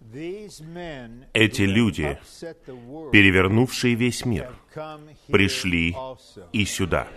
[0.00, 2.18] Эти люди,
[3.12, 4.54] перевернувшие весь мир,
[5.26, 5.96] пришли
[6.52, 7.08] и сюда.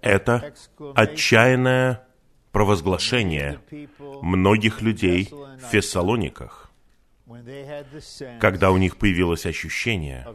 [0.00, 0.54] Это
[0.94, 2.06] отчаянное
[2.52, 3.60] провозглашение
[4.22, 6.70] многих людей в Фессалониках,
[8.40, 10.26] когда у них появилось ощущение,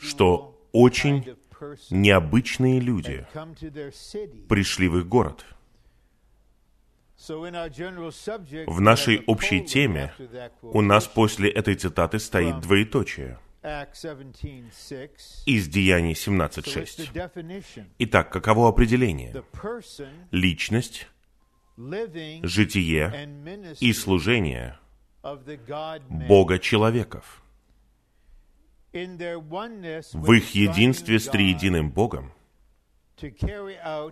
[0.00, 1.36] что очень
[1.90, 3.26] необычные люди
[4.48, 5.44] пришли в их город.
[7.28, 10.12] В нашей общей теме
[10.62, 13.38] у нас после этой цитаты стоит двоеточие–
[15.46, 17.86] из Деяний 17.6.
[17.98, 19.44] Итак, каково определение?
[20.32, 21.08] Личность,
[21.76, 24.78] житие и служение
[26.08, 27.44] Бога человеков.
[28.92, 32.32] В их единстве с триединым Богом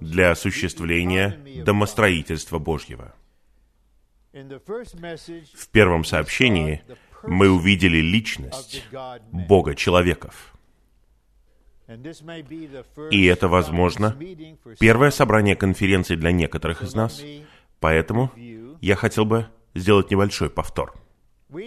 [0.00, 3.14] для осуществления домостроительства Божьего.
[4.32, 6.82] В первом сообщении
[7.24, 8.84] мы увидели личность
[9.32, 10.54] Бога человеков.
[13.10, 14.16] И это, возможно,
[14.78, 17.20] первое собрание конференции для некоторых из нас,
[17.80, 18.30] поэтому
[18.80, 20.94] я хотел бы сделать небольшой повтор.
[21.48, 21.66] Мы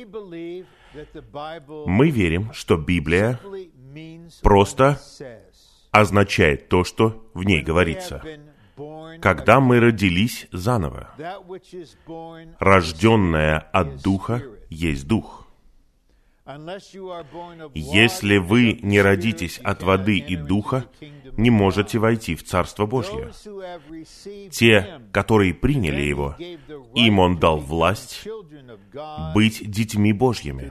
[2.09, 3.39] верим, что Библия
[4.41, 4.99] просто
[5.94, 8.22] означает то, что в ней говорится.
[9.22, 11.11] Когда мы родились заново,
[12.59, 15.42] рожденное от Духа есть Дух.
[16.45, 20.86] Если вы не родитесь от воды и духа,
[21.38, 23.31] не можете войти в Царство Божье.
[24.52, 26.36] Те, которые приняли Его,
[26.95, 28.27] им Он дал власть
[29.33, 30.69] быть детьми Божьими.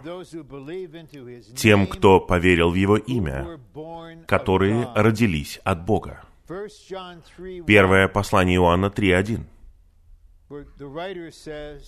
[1.57, 3.59] Тем, кто поверил в Его имя,
[4.27, 6.23] которые родились от Бога.
[7.67, 9.47] Первое послание Иоанна 3.1.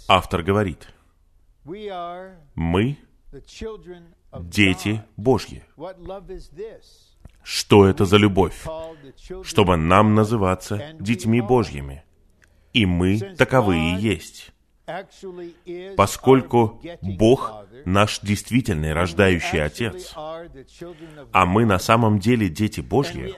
[0.08, 0.88] Автор говорит,
[2.54, 2.98] мы
[4.40, 5.62] дети Божьи.
[7.42, 8.66] Что это за любовь?
[9.42, 12.04] Чтобы нам называться детьми Божьими.
[12.72, 14.53] И мы таковые и есть
[15.96, 20.14] поскольку Бог наш действительный рождающий Отец,
[21.32, 23.34] а мы на самом деле дети Божьи,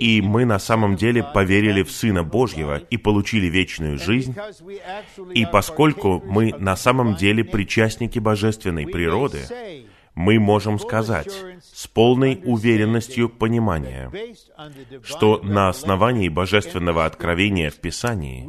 [0.00, 4.34] и мы на самом деле поверили в Сына Божьего и получили вечную жизнь,
[5.34, 9.40] и поскольку мы на самом деле причастники божественной природы,
[10.18, 14.10] мы можем сказать с полной уверенностью понимания,
[15.04, 18.42] что на основании божественного откровения в Писании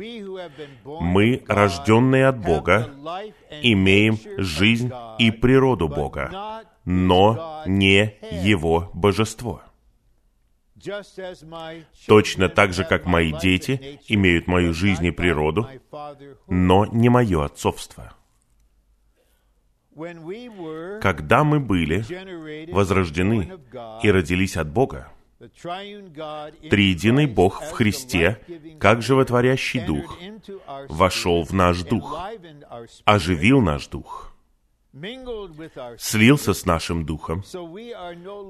[0.83, 2.89] мы, рожденные от Бога,
[3.61, 9.61] имеем жизнь и природу Бога, но не Его божество.
[12.07, 15.67] Точно так же, как мои дети имеют мою жизнь и природу,
[16.47, 18.13] но не мое отцовство–
[21.01, 22.03] когда мы были
[22.71, 23.51] возрождены
[24.03, 25.11] и родились от Бога,
[26.69, 28.39] Триединый Бог в Христе,
[28.79, 30.17] как животворящий Дух,
[30.89, 32.19] вошел в наш Дух,
[33.05, 34.33] оживил наш Дух,
[35.97, 37.43] слился с нашим Духом,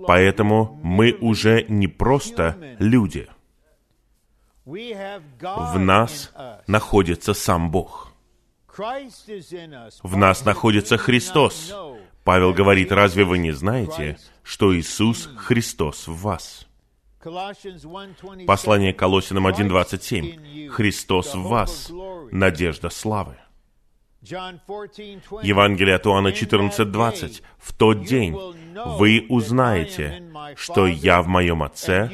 [0.08, 3.28] поэтому мы уже не просто люди.
[4.66, 6.32] В нас
[6.68, 8.09] находится сам Бог.
[8.78, 11.74] В нас находится Христос.
[12.24, 16.68] Павел говорит, разве вы не знаете, что Иисус Христос в вас?
[18.48, 20.70] Послание Колосинам 1.27.
[20.70, 21.92] Христос в вас,
[22.32, 23.36] надежда славы.
[24.22, 27.42] Евангелие от Иоанна 14.20.
[27.58, 28.38] В тот день
[28.86, 30.24] вы узнаете,
[30.56, 32.10] что я в моем Отце,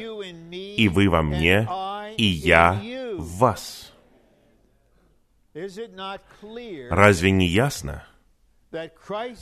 [0.50, 1.68] и вы во мне,
[2.16, 2.80] и я
[3.18, 3.85] в вас.
[6.90, 8.04] Разве не ясно,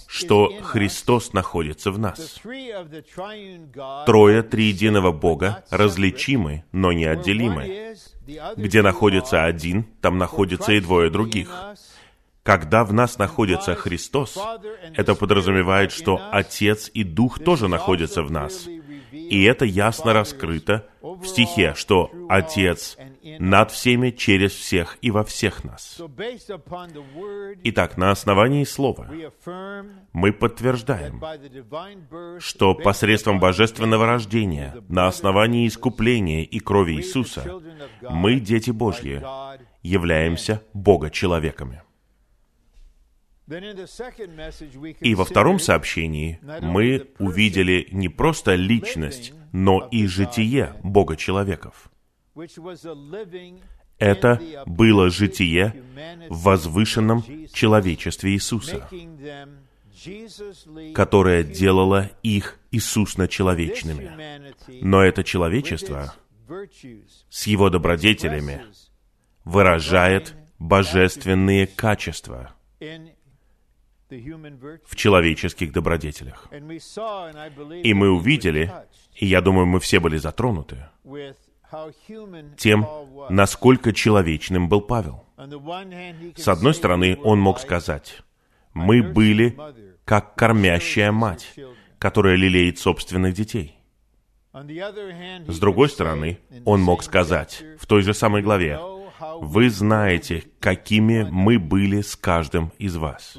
[0.07, 2.41] что Христос находится в нас?
[4.07, 7.97] Трое триединого Бога различимы, но неотделимы.
[8.57, 11.51] Где находится один, там находится и двое других.
[12.45, 14.39] Когда в нас находится Христос,
[14.95, 18.69] это подразумевает, что Отец и Дух тоже находятся в нас.
[19.11, 22.99] И это ясно раскрыто в стихе, что Отец
[23.39, 26.01] над всеми, через всех и во всех нас.
[27.65, 29.11] Итак, на основании Слова
[30.13, 31.23] мы подтверждаем,
[32.41, 37.61] что посредством божественного рождения, на основании искупления и крови Иисуса,
[38.03, 39.23] мы, дети Божьи,
[39.83, 41.83] являемся Бога-человеками.
[45.01, 51.91] И во втором сообщении мы увидели не просто личность, но и житие Бога-человеков.
[53.99, 55.85] Это было житие
[56.29, 57.23] в возвышенном
[57.53, 58.89] человечестве Иисуса,
[60.95, 64.53] которое делало их Иисусно-человечными.
[64.83, 66.15] Но это человечество
[67.31, 68.63] с его добродетелями
[69.45, 72.55] выражает божественные качества
[74.11, 76.49] в человеческих добродетелях.
[77.83, 78.73] И мы увидели,
[79.15, 80.89] и я думаю, мы все были затронуты,
[82.57, 82.87] тем,
[83.31, 85.25] насколько человечным был Павел.
[86.37, 88.23] С одной стороны, он мог сказать,
[88.73, 89.57] мы были
[90.05, 91.55] как кормящая мать,
[91.99, 93.79] которая лелеет собственных детей.
[94.53, 98.79] С другой стороны, он мог сказать в той же самой главе,
[99.41, 103.37] вы знаете, какими мы были с каждым из вас.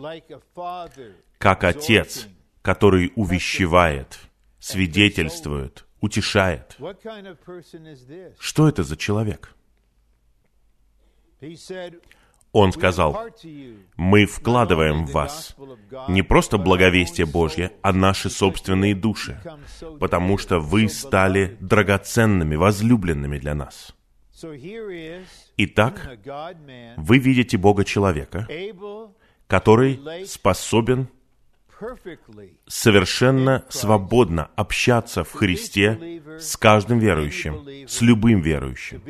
[1.37, 2.27] Как отец,
[2.61, 4.19] который увещевает,
[4.59, 6.77] свидетельствует, утешает.
[8.39, 9.55] Что это за человек?
[12.51, 13.27] Он сказал,
[13.97, 15.55] мы вкладываем в вас
[16.07, 19.41] не просто благовестие Божье, а наши собственные души,
[19.99, 23.93] потому что вы стали драгоценными, возлюбленными для нас.
[25.57, 26.17] Итак,
[26.97, 28.47] вы видите Бога человека,
[29.47, 31.09] который способен
[32.67, 39.01] совершенно свободно общаться в Христе с каждым верующим, с любым верующим,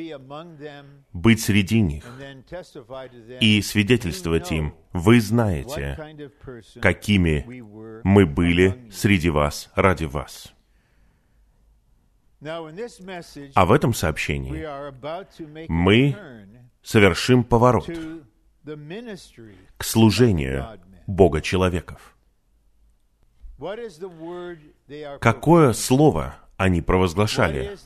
[1.14, 2.06] быть среди них
[3.40, 5.98] и свидетельствовать им, вы знаете,
[6.82, 7.46] какими
[8.04, 10.54] мы были среди вас ради вас.
[12.42, 16.16] А в этом сообщении мы
[16.84, 17.90] совершим поворот
[19.78, 22.15] к служению Бога человеков.
[25.20, 27.78] Какое слово они провозглашали?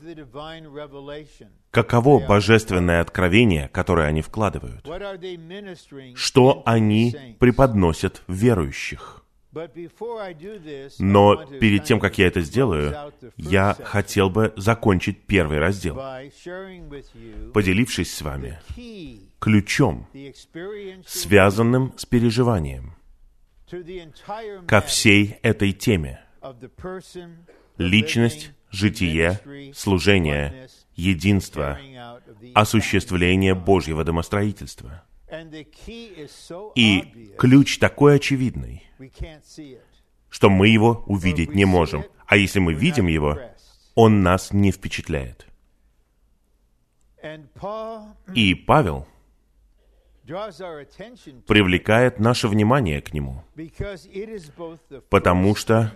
[1.70, 4.84] Каково божественное откровение, которое они вкладывают?
[6.14, 9.24] Что они преподносят верующих?
[10.98, 15.96] Но перед тем, как я это сделаю, я хотел бы закончить первый раздел,
[17.52, 18.60] поделившись с вами
[19.40, 20.06] ключом,
[21.06, 22.94] связанным с переживанием,
[24.66, 26.20] ко всей этой теме.
[27.76, 31.78] Личность, житие, служение, единство,
[32.54, 35.04] осуществление Божьего домостроительства.
[36.74, 38.84] И ключ такой очевидный,
[40.28, 42.04] что мы его увидеть не можем.
[42.26, 43.38] А если мы видим его,
[43.94, 45.46] он нас не впечатляет.
[48.34, 49.06] И Павел
[51.46, 53.42] привлекает наше внимание к нему,
[55.08, 55.92] потому что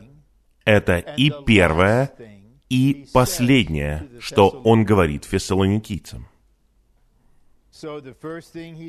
[0.65, 2.13] это и первое,
[2.69, 6.29] и последнее, что он говорит фессалоникийцам.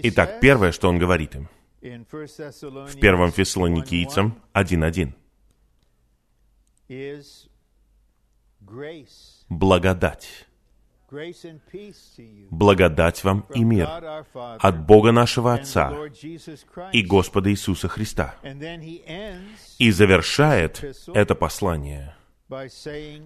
[0.04, 1.48] Итак, первое, что он говорит им,
[1.82, 5.14] в первом Фессалоникийцам 1.1.
[9.50, 10.48] Благодать.
[12.50, 13.88] Благодать вам и мир
[14.34, 15.94] от Бога нашего Отца
[16.92, 18.36] и Господа Иисуса Христа.
[19.80, 20.84] И завершает
[21.14, 22.16] это послание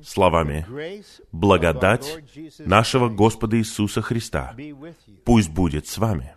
[0.04, 0.66] словами
[1.32, 2.20] «Благодать
[2.60, 4.56] нашего Господа Иисуса Христа
[5.26, 6.36] пусть будет с вами».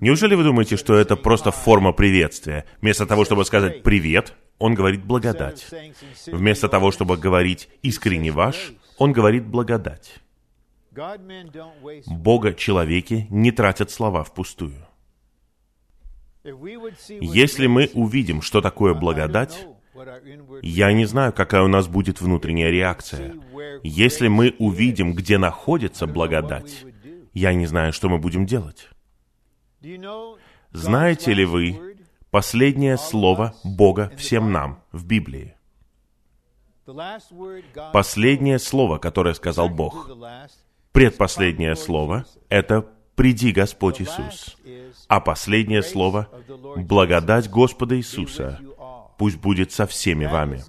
[0.00, 2.66] Неужели вы думаете, что это просто форма приветствия?
[2.80, 5.66] Вместо того, чтобы сказать «привет», он говорит «благодать».
[6.26, 10.20] Вместо того, чтобы говорить «искренне ваш», он говорит благодать.
[12.06, 14.86] Бога человеки не тратят слова впустую.
[17.08, 19.66] Если мы увидим, что такое благодать,
[20.62, 23.34] я не знаю, какая у нас будет внутренняя реакция.
[23.82, 26.84] Если мы увидим, где находится благодать,
[27.34, 28.88] я не знаю, что мы будем делать.
[30.72, 31.96] Знаете ли вы
[32.30, 35.55] последнее слово Бога всем нам в Библии?
[37.92, 40.10] Последнее слово, которое сказал Бог,
[40.92, 44.56] предпоследнее слово— это «Приди, Господь Иисус».
[45.08, 46.28] А последнее слово—
[46.76, 48.60] «Благодать Господа Иисуса
[49.18, 50.62] пусть будет со всеми вами».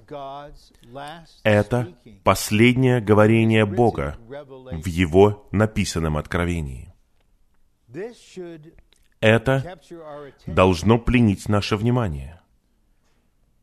[1.43, 1.93] Это
[2.23, 4.17] последнее говорение Бога
[4.71, 6.93] в Его написанном откровении.
[9.19, 9.79] Это
[10.45, 12.41] должно пленить наше внимание.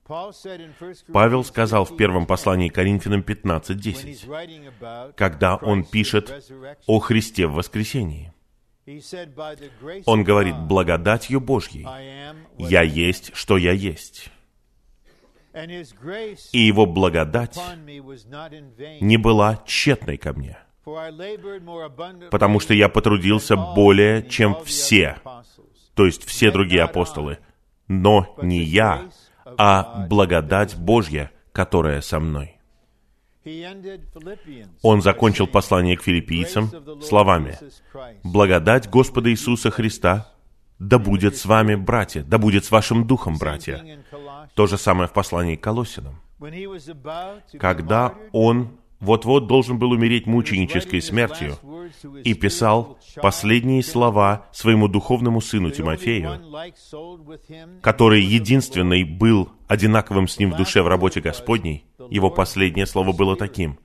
[0.07, 6.45] Павел сказал в первом послании Коринфянам 15.10, когда он пишет
[6.87, 8.33] о Христе в воскресении.
[10.05, 11.87] Он говорит, благодатью Божьей
[12.59, 14.31] я есть, что я есть.
[16.53, 17.59] И его благодать
[19.01, 20.59] не была тщетной ко мне.
[22.31, 25.17] потому что я потрудился более, чем все,
[25.95, 27.39] то есть все другие апостолы.
[27.87, 29.09] Но не я,
[29.59, 32.59] а благодать Божья, которая со мной.
[34.83, 36.71] Он закончил послание к филиппийцам
[37.03, 37.59] словами
[38.23, 40.31] «Благодать Господа Иисуса Христа
[40.79, 43.85] да будет с вами, братья, да будет с вашим духом, братья».
[44.55, 46.21] То же самое в послании к Колосинам.
[47.59, 51.59] Когда он вот-вот должен был умереть мученической смертью,
[52.25, 56.41] и писал последние слова своему духовному сыну Тимофею,
[57.83, 63.37] который единственный был одинаковым с ним в душе в работе Господней, его последнее слово было
[63.37, 63.79] таким,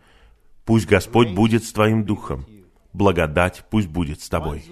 [0.65, 2.45] «Пусть Господь будет с твоим духом,
[2.93, 4.63] благодать пусть будет с тобой».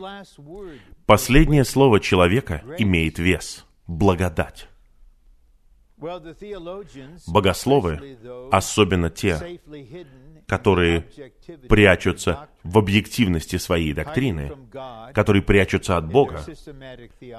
[1.06, 4.68] Последнее слово человека имеет вес– благодать.
[7.28, 8.18] Богословы,
[8.52, 9.60] особенно те,
[10.48, 11.06] которые
[11.68, 14.54] прячутся в объективности своей доктрины,
[15.14, 16.44] которые прячутся от Бога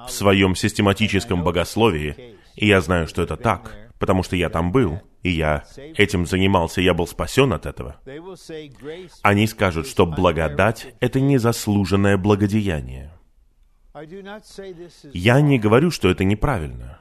[0.07, 5.01] в своем систематическом богословии, и я знаю, что это так, потому что я там был,
[5.23, 7.97] и я этим занимался, я был спасен от этого.
[9.23, 13.13] Они скажут, что благодать— это незаслуженное благодеяние.
[15.13, 17.01] Я не говорю, что это неправильно,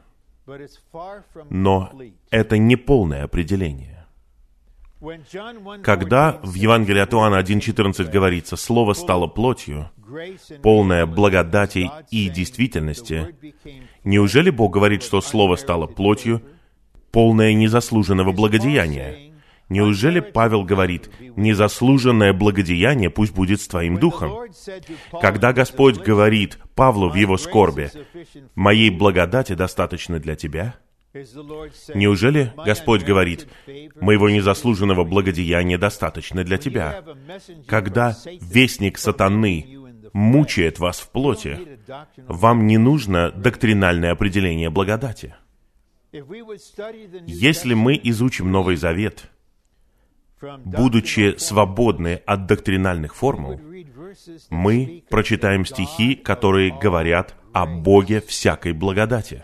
[1.50, 1.92] но
[2.32, 3.97] это не полное определение.
[5.84, 9.92] Когда в Евангелии от Иоанна 1.14 говорится «Слово стало плотью»,
[10.63, 13.36] полное благодати и действительности,
[14.04, 16.42] неужели Бог говорит, что Слово стало плотью,
[17.12, 19.34] полное незаслуженного благодеяния?
[19.70, 24.50] Неужели Павел говорит, «Незаслуженное благодеяние пусть будет с твоим духом»?
[25.22, 27.92] Когда Господь говорит Павлу в его скорби,
[28.56, 30.75] «Моей благодати достаточно для тебя»,
[31.14, 33.48] Неужели Господь говорит,
[33.96, 37.04] «Моего незаслуженного благодеяния достаточно для тебя»?
[37.66, 39.78] Когда вестник сатаны
[40.14, 41.80] мучает вас в плоти,
[42.28, 45.36] вам не нужно доктринальное определение благодати.
[46.12, 49.30] Если мы изучим Новый Завет,
[50.66, 53.60] будучи свободны от доктринальных формул,
[54.50, 59.42] мы прочитаем стихи, которые говорят о Боге всякой благодати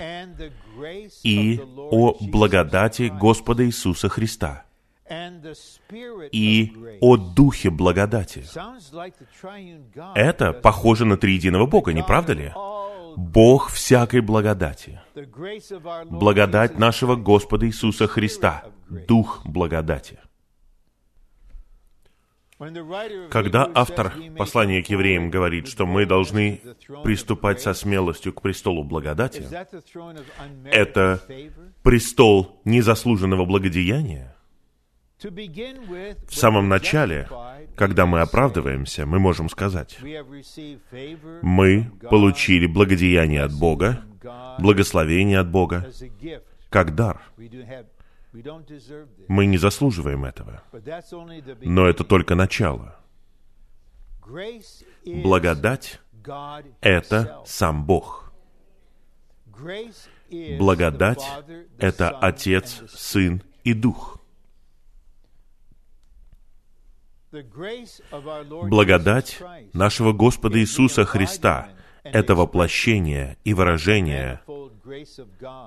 [1.23, 4.65] и о благодати Господа Иисуса Христа
[6.31, 8.43] и о Духе благодати.
[10.15, 12.51] Это похоже на триединого Бога, не правда ли?
[13.15, 14.99] Бог всякой благодати.
[16.05, 18.63] Благодать нашего Господа Иисуса Христа.
[18.89, 20.19] Дух благодати.
[23.29, 26.61] Когда автор послания к евреям говорит, что мы должны
[27.03, 29.43] приступать со смелостью к престолу благодати,
[30.65, 31.21] это
[31.83, 34.35] престол незаслуженного благодеяния.
[35.19, 37.29] В самом начале,
[37.75, 39.97] когда мы оправдываемся, мы можем сказать,
[41.41, 44.01] мы получили благодеяние от Бога,
[44.59, 45.89] благословение от Бога,
[46.69, 47.21] как дар.
[49.27, 50.63] Мы не заслуживаем этого.
[51.61, 52.95] Но это только начало.
[55.05, 55.99] Благодать—
[56.81, 58.33] это сам Бог.
[60.57, 61.23] Благодать—
[61.77, 64.19] это Отец, Сын и Дух.
[67.31, 69.41] Благодать
[69.73, 71.69] нашего Господа Иисуса Христа—
[72.03, 74.41] это воплощение и выражение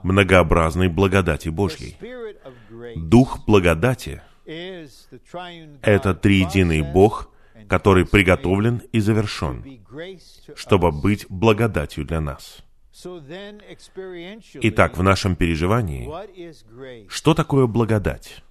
[0.02, 1.96] многообразной благодати Божьей.
[2.96, 7.30] Дух благодати— это триединый Бог,
[7.68, 9.64] который приготовлен и завершен,
[10.54, 12.62] чтобы быть благодатью для нас.
[14.62, 16.08] Итак, в нашем переживании,
[17.08, 18.42] что такое благодать?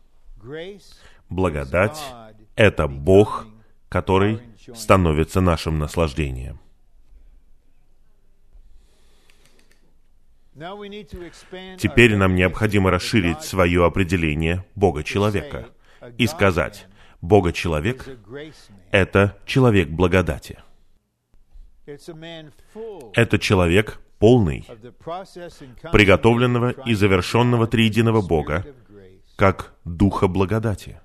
[1.30, 2.00] Благодать—
[2.56, 3.48] это Бог,
[3.90, 4.42] который
[4.76, 6.60] становится нашим наслаждением.
[10.56, 15.68] Теперь нам необходимо расширить свое определение Бога-человека
[16.18, 16.88] и сказать,
[17.22, 18.08] Бога-человек—
[18.92, 20.60] это человек благодати.
[21.86, 24.66] Это человек полный,
[25.92, 28.66] приготовленного и завершенного триединого Бога,
[29.36, 31.02] как Духа благодати.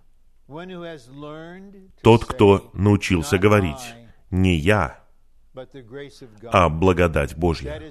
[2.03, 3.95] Тот, кто научился говорить,
[4.31, 5.05] не я,
[6.53, 7.83] а благодать Божья.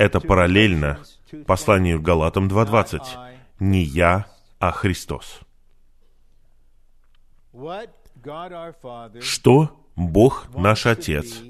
[0.00, 0.98] Это параллельно
[1.46, 3.02] посланию Галатам 2.20.
[3.58, 4.26] Не я,
[4.58, 5.40] а Христос.
[9.20, 11.42] Что Бог, наш Отец,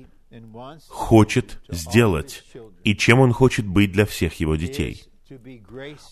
[0.89, 2.45] хочет сделать
[2.83, 5.05] и чем Он хочет быть для всех Его детей?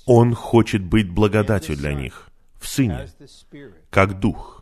[0.06, 2.30] Он хочет быть благодатью для них
[2.60, 3.08] в Сыне,
[3.90, 4.57] как Дух.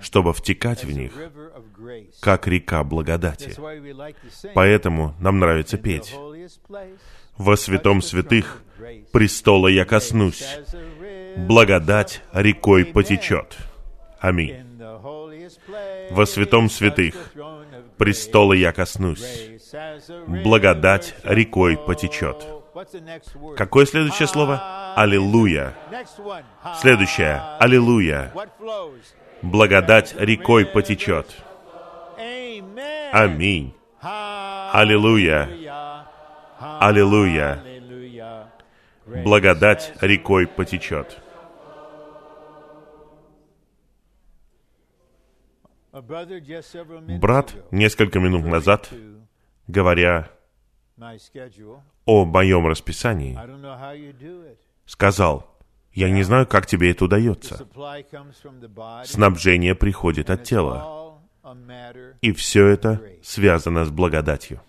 [0.00, 1.12] Чтобы втекать в них,
[2.20, 3.54] как река благодати.
[4.54, 6.14] Поэтому нам нравится петь.
[7.36, 8.62] «Во святом святых
[9.12, 10.44] престола я коснусь,
[11.36, 13.56] благодать рекой потечет».
[14.20, 14.66] Аминь.
[16.10, 17.14] Во святом святых
[17.98, 19.50] престола я коснусь,
[20.26, 22.55] благодать рекой потечет.
[23.56, 24.94] Какое следующее слово?
[24.96, 25.74] Аллилуйя.
[26.80, 27.40] Следующее.
[27.58, 28.32] Аллилуйя.
[29.40, 31.34] Благодать рекой потечет.
[33.12, 33.74] Аминь.
[34.02, 35.48] Аллилуйя.
[36.58, 37.62] Аллилуйя.
[39.06, 41.18] Благодать рекой потечет.
[45.92, 48.90] Брат несколько минут назад,
[49.66, 50.28] говоря
[52.04, 53.38] о моем расписании,
[54.86, 55.56] сказал,
[55.92, 57.66] я не знаю, как тебе это удается.
[59.04, 61.20] Снабжение приходит от тела.
[62.20, 64.60] И все это связано с благодатью.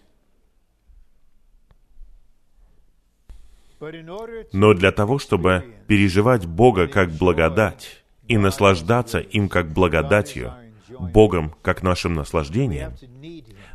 [3.79, 10.53] Но для того, чтобы переживать Бога как благодать и наслаждаться им как благодатью,
[10.99, 12.93] Богом как нашим наслаждением,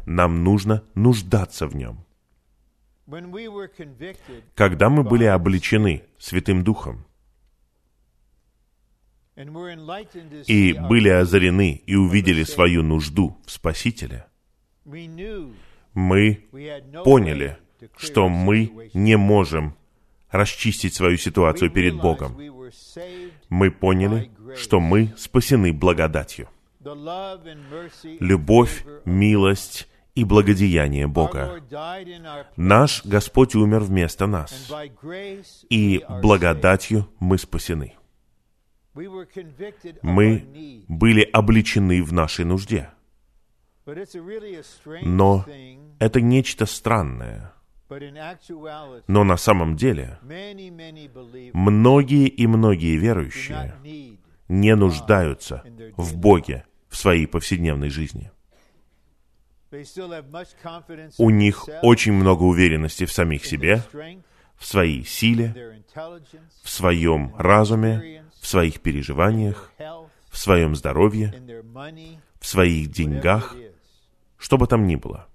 [0.06, 2.04] нам нужно нуждаться в Нем.
[4.54, 7.04] Когда мы были обличены Святым Духом.
[10.46, 14.26] И были озарены и увидели свою нужду в Спасителе,
[15.94, 16.44] мы
[17.04, 17.58] поняли,
[17.96, 19.74] что мы не можем
[20.30, 22.36] расчистить свою ситуацию перед Богом.
[23.48, 26.48] Мы поняли, что мы спасены благодатью.
[28.20, 31.62] Любовь, милость и благодеяние Бога.
[32.56, 34.70] Наш Господь умер вместо нас,
[35.70, 37.94] и благодатью мы спасены.
[40.02, 42.90] Мы были обличены в нашей нужде.
[45.02, 45.44] Но
[45.98, 47.54] это нечто странное.
[49.08, 50.18] Но на самом деле
[51.52, 53.74] многие и многие верующие
[54.48, 55.64] не нуждаются
[55.96, 58.30] в Боге в своей повседневной жизни.
[61.18, 63.82] У них очень много уверенности в самих себе,
[64.56, 65.82] в своей силе,
[66.62, 69.72] в своем разуме, в своих переживаниях,
[70.30, 71.32] в своем здоровье,
[72.40, 73.56] в своих деньгах,
[74.36, 75.28] что бы там ни было.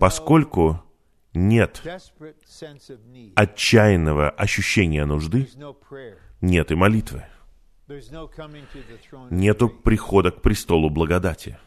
[0.00, 0.82] Поскольку
[1.34, 1.82] нет
[3.34, 5.48] отчаянного ощущения нужды,
[6.40, 7.24] нет и молитвы.
[9.30, 11.58] Нету прихода к престолу благодати.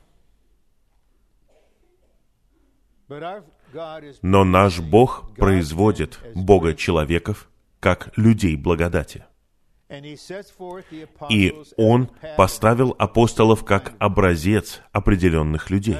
[4.21, 9.25] Но наш Бог производит Бога человеков как людей благодати.
[11.29, 15.97] И Он поставил апостолов как образец определенных людей.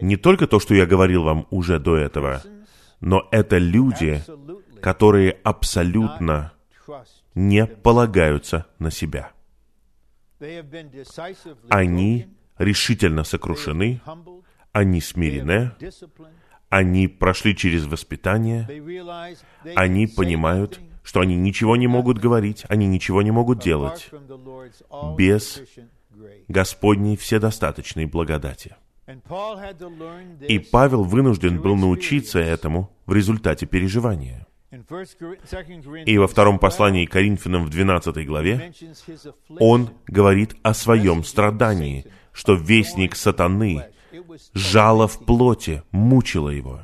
[0.00, 2.42] Не только то, что я говорил вам уже до этого,
[3.00, 4.22] но это люди,
[4.80, 6.52] которые абсолютно
[7.34, 9.32] не полагаются на себя.
[11.68, 12.26] Они
[12.58, 14.00] решительно сокрушены,
[14.72, 15.72] они смирены,
[16.68, 18.66] они прошли через воспитание,
[19.76, 24.10] они понимают, что они ничего не могут говорить, они ничего не могут делать
[25.16, 25.60] без
[26.48, 28.76] Господней вседостаточной благодати.
[30.48, 34.46] И Павел вынужден был научиться этому в результате переживания.
[36.06, 38.72] И во втором послании Коринфянам в 12 главе
[39.60, 43.92] он говорит о своем страдании, что вестник сатаны,
[44.54, 46.80] жало в плоти, мучило его.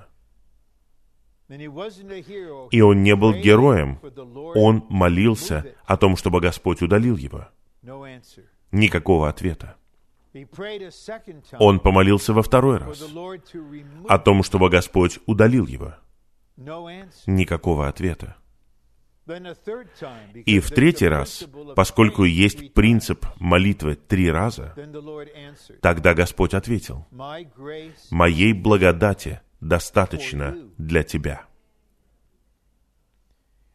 [1.49, 3.99] И он не был героем.
[4.55, 7.49] Он молился о том, чтобы Господь удалил его.
[8.71, 9.77] Никакого ответа.
[11.59, 13.03] Он помолился во второй раз
[14.09, 15.95] о том, чтобы Господь удалил его.
[17.27, 18.37] Никакого ответа.
[20.47, 21.45] И в третий раз,
[21.77, 24.75] поскольку есть принцип молитвы три раза,
[25.83, 27.07] тогда Господь ответил,
[28.11, 31.43] «Моей благодати достаточно для тебя».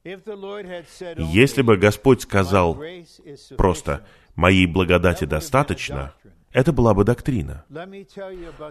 [0.03, 2.81] Если бы Господь сказал
[3.55, 6.13] просто «моей благодати достаточно»,
[6.51, 7.63] это была бы доктрина.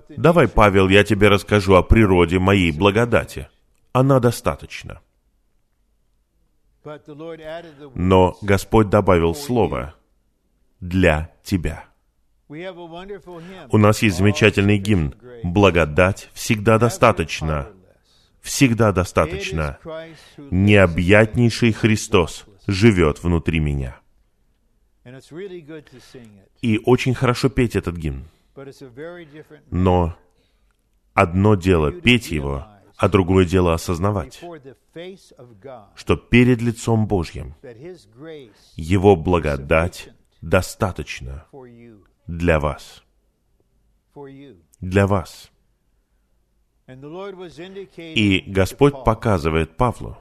[0.09, 3.49] Давай, Павел, я тебе расскажу о природе моей благодати
[3.93, 5.01] она достаточна.
[7.95, 9.95] Но Господь добавил слово
[10.81, 11.85] «для тебя».
[12.49, 17.69] У нас есть замечательный гимн «Благодать всегда достаточно,
[18.41, 19.79] всегда достаточно.
[20.37, 23.97] Необъятнейший Христос живет внутри меня.
[26.61, 28.25] И очень хорошо петь этот гимн.
[29.71, 30.17] Но
[31.15, 34.41] одно дело петь его, а другое дело осознавать,
[35.95, 37.55] что перед лицом Божьим
[38.77, 41.47] Его благодать достаточно
[42.27, 43.03] для вас.
[44.81, 45.51] Для вас.
[47.97, 50.19] И Господь показывает Павлу,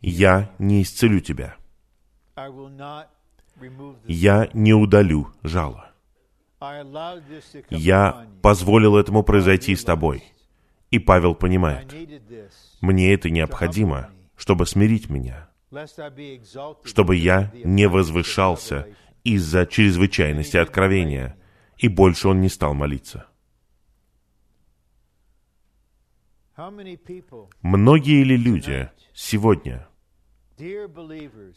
[0.00, 1.56] «Я не исцелю тебя.
[4.06, 5.90] Я не удалю жало.
[7.70, 10.22] Я позволил этому произойти с тобой.
[10.90, 11.94] И Павел понимает,
[12.80, 15.48] мне это необходимо, чтобы смирить меня,
[16.84, 18.88] чтобы я не возвышался
[19.22, 21.36] из-за чрезвычайности откровения,
[21.78, 23.26] и больше он не стал молиться.
[27.62, 29.88] Многие ли люди сегодня,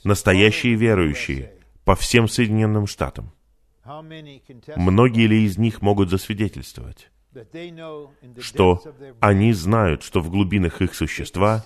[0.04, 3.34] настоящие верующие по всем Соединенным Штатам,
[3.84, 7.12] многие ли из них могут засвидетельствовать,
[8.40, 8.82] что
[9.20, 11.64] они знают, что в глубинах их существа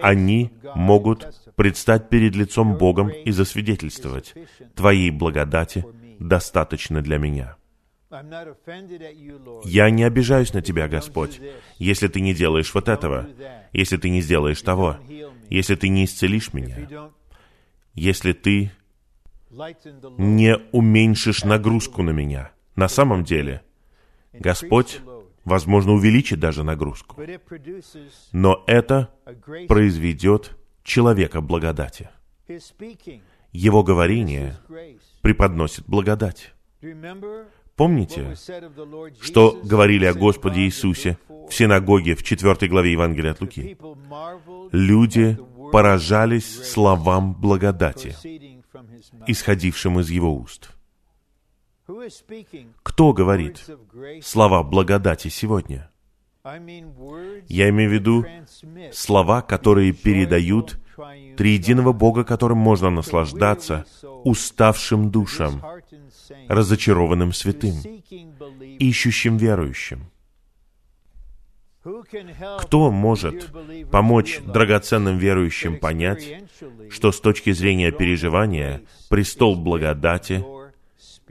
[0.00, 4.34] они могут предстать перед лицом Богом и засвидетельствовать,
[4.74, 5.84] «Твоей благодати
[6.18, 7.56] достаточно для меня».
[9.64, 11.40] Я не обижаюсь на Тебя, Господь,
[11.78, 13.28] если Ты не делаешь вот этого,
[13.72, 14.96] если Ты не сделаешь того,
[15.48, 17.10] если Ты не исцелишь меня,
[17.94, 18.72] если Ты
[20.18, 22.50] не уменьшишь нагрузку на меня.
[22.74, 23.62] На самом деле,
[24.32, 25.00] Господь,
[25.44, 27.16] возможно, увеличит даже нагрузку.
[28.32, 29.10] Но это
[29.68, 32.10] произведет человека благодати.
[33.52, 34.56] Его говорение
[35.22, 36.54] преподносит благодать.
[37.76, 38.36] Помните,
[39.20, 43.76] что говорили о Господе Иисусе в синагоге в 4 главе Евангелия от Луки?
[44.72, 45.38] Люди
[45.72, 48.14] поражались словам благодати,
[49.26, 50.70] исходившим из его уст.
[52.82, 53.64] Кто говорит?
[54.22, 55.90] Слова благодати сегодня?
[56.44, 58.24] Я имею в виду
[58.92, 60.78] слова, которые передают
[61.36, 63.86] триединого Бога, которым можно наслаждаться,
[64.24, 65.62] уставшим душам,
[66.48, 67.74] разочарованным святым,
[68.78, 70.10] ищущим верующим.
[72.58, 73.50] Кто может
[73.90, 76.44] помочь драгоценным верующим понять,
[76.90, 80.44] что с точки зрения переживания престол благодати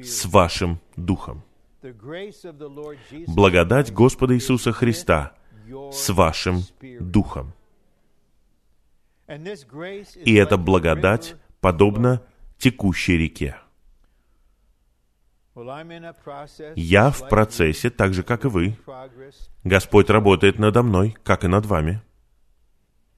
[0.04, 1.44] с вашим духом?
[3.28, 5.34] Благодать Господа Иисуса Христа
[5.92, 6.64] с вашим
[7.00, 7.54] духом.
[10.26, 12.22] И эта благодать подобна
[12.58, 13.56] текущей реке.
[16.76, 18.78] Я в процессе, так же, как и вы.
[19.64, 22.02] Господь работает надо мной, как и над вами.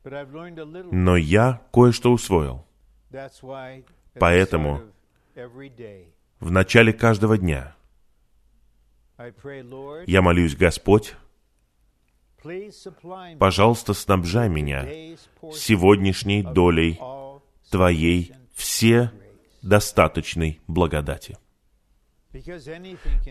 [0.04, 2.66] Но я кое-что усвоил.
[4.20, 4.82] Поэтому
[6.42, 7.76] в начале каждого дня
[10.08, 11.16] я молюсь, Господь,
[13.40, 14.84] пожалуйста, снабжай меня
[15.54, 17.00] сегодняшней долей
[17.70, 19.12] Твоей все
[19.62, 21.38] достаточной благодати.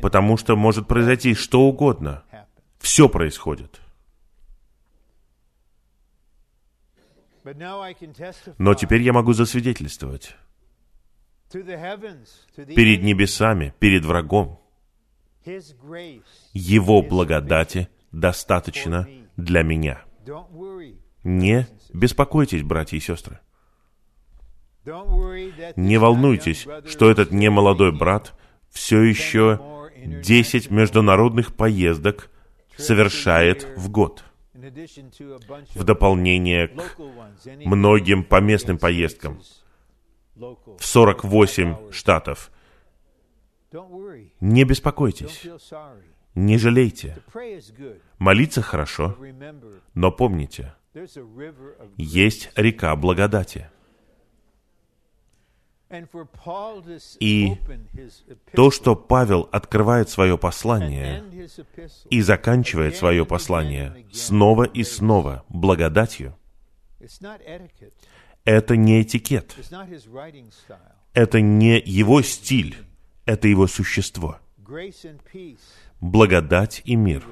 [0.00, 2.22] Потому что может произойти что угодно.
[2.78, 3.80] Все происходит.
[8.58, 10.36] Но теперь я могу засвидетельствовать
[11.50, 14.60] перед небесами, перед врагом.
[16.52, 20.04] Его благодати достаточно для меня.
[21.24, 23.40] Не беспокойтесь, братья и сестры.
[25.76, 28.34] Не волнуйтесь, что этот немолодой брат
[28.70, 29.60] все еще
[29.96, 32.30] 10 международных поездок
[32.76, 34.24] совершает в год,
[35.74, 36.96] в дополнение к
[37.64, 39.40] многим поместным поездкам
[40.78, 42.50] в 48 штатов.
[44.40, 45.46] Не беспокойтесь,
[46.34, 47.16] не жалейте.
[48.18, 49.16] Молиться хорошо,
[49.94, 50.74] но помните,
[51.96, 53.70] есть река благодати–
[57.18, 57.56] и
[58.54, 61.24] то, что Павел открывает свое послание
[62.10, 66.36] и заканчивает свое послание снова и снова благодатью,
[68.58, 69.54] это не этикет,
[71.14, 72.76] это не его стиль,
[73.24, 74.38] это его существо.
[76.00, 77.24] Благодать и мир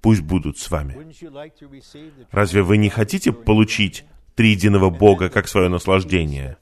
[0.00, 0.96] пусть будут с вами.
[2.30, 4.04] Разве вы не хотите получить
[4.34, 6.56] триединого Бога как свое наслаждение?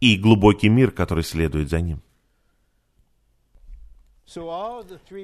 [0.00, 2.02] и глубокий мир, который следует за ним.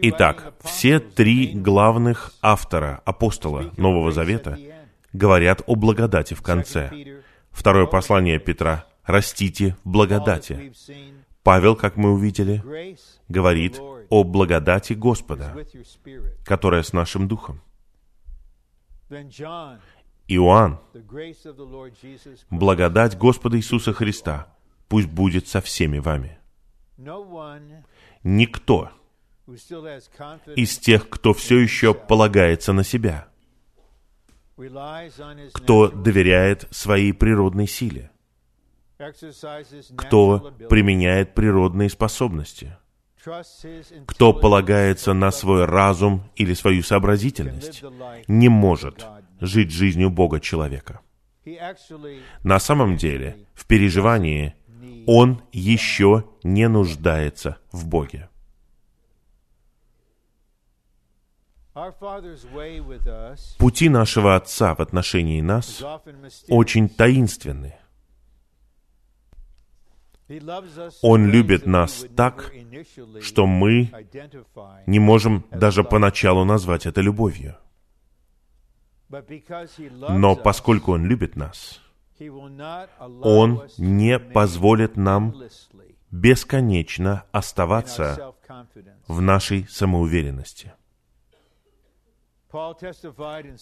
[0.03, 4.59] Итак, все три главных автора, апостола Нового Завета,
[5.12, 6.90] говорят о благодати в конце.
[7.55, 10.73] Второе послание Петра «Растите в благодати».
[11.45, 12.62] Павел, как мы увидели,
[13.29, 13.79] говорит
[14.11, 15.55] о благодати Господа,
[16.45, 17.61] которая с нашим духом.
[20.27, 20.81] Иоанн,
[22.51, 24.49] благодать Господа Иисуса Христа,
[24.88, 26.38] пусть будет со всеми вами.
[28.25, 28.90] Никто
[30.57, 33.29] из тех, кто все еще полагается на себя,
[35.53, 38.11] кто доверяет своей природной силе,
[39.97, 42.77] кто применяет природные способности,
[44.07, 47.83] кто полагается на свой разум или свою сообразительность,
[48.29, 49.07] не может
[49.40, 51.01] жить жизнью Бога человека.
[52.43, 54.55] На самом деле, в переживании
[55.07, 58.29] он еще не нуждается в Боге.
[63.59, 65.83] Пути нашего Отца в отношении нас
[66.49, 67.75] очень таинственны.
[71.03, 72.53] Он любит нас так,
[73.21, 73.91] что мы
[74.87, 77.57] не можем даже поначалу назвать это любовью.
[79.91, 81.81] Но поскольку Он любит нас,
[83.21, 85.35] Он не позволит нам
[86.13, 88.33] бесконечно оставаться
[89.09, 90.73] в нашей самоуверенности.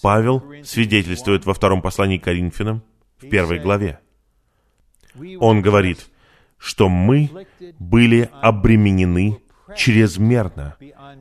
[0.02, 2.82] Павел свидетельствует во втором послании к Коринфянам
[3.18, 4.00] в первой главе.
[5.40, 6.06] Он говорит,
[6.58, 7.30] что мы
[7.78, 9.40] были обременены
[9.76, 10.76] чрезмерно.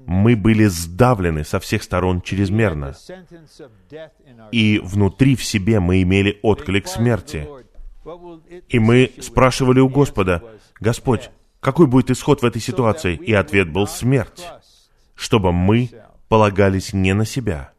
[0.05, 2.93] Мы были сдавлены со всех сторон чрезмерно.
[4.51, 7.47] И внутри в себе мы имели отклик смерти.
[8.67, 10.43] И мы спрашивали у Господа,
[10.79, 11.29] «Господь,
[11.60, 14.43] какой будет исход в этой ситуации?» И ответ был «Смерть»,
[15.15, 15.89] чтобы мы
[16.31, 17.73] полагались не на себя,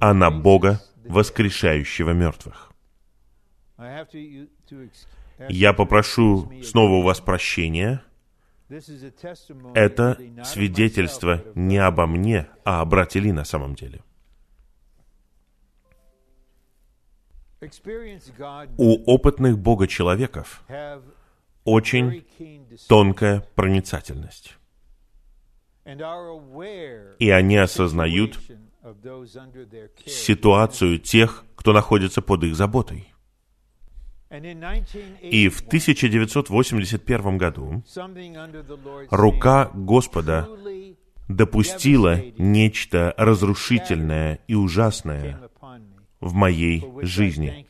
[0.00, 2.72] а на Бога, воскрешающего мертвых.
[5.48, 8.02] Я попрошу снова у вас прощения.
[9.72, 14.00] Это свидетельство не обо мне, а о брате Ли на самом деле.
[18.78, 20.64] У опытных Бога-человеков
[21.62, 22.26] очень
[22.88, 24.56] тонкая проницательность
[25.86, 28.40] и они осознают
[30.06, 33.12] ситуацию тех, кто находится под их заботой.
[35.20, 37.82] И в 1981 году
[39.10, 40.48] рука Господа
[41.28, 45.40] допустила нечто разрушительное и ужасное
[46.20, 47.66] в моей жизни.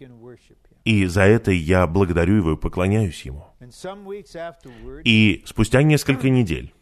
[0.85, 3.47] И за это я благодарю Его и поклоняюсь Ему.
[5.05, 6.73] И спустя несколько недель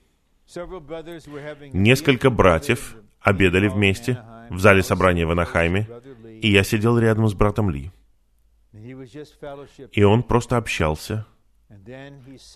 [1.73, 5.89] Несколько братьев обедали вместе в зале собрания в Анахайме,
[6.43, 7.91] и я сидел рядом с братом Ли.
[9.93, 11.27] И он просто общался.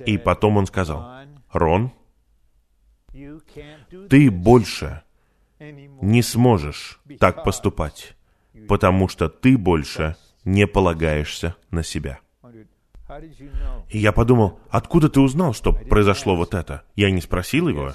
[0.04, 1.92] И потом он сказал, «Рон,
[4.10, 5.02] ты больше
[5.58, 8.14] не сможешь так поступать,
[8.68, 12.20] потому что ты больше не полагаешься на себя».
[13.88, 16.82] И я подумал, откуда ты узнал, что произошло вот это?
[16.96, 17.92] Я не спросил его.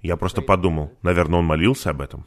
[0.00, 2.26] Я просто подумал, наверное, он молился об этом.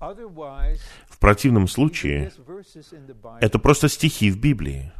[0.00, 2.30] В противном случае,
[3.40, 4.92] это просто стихи в Библии.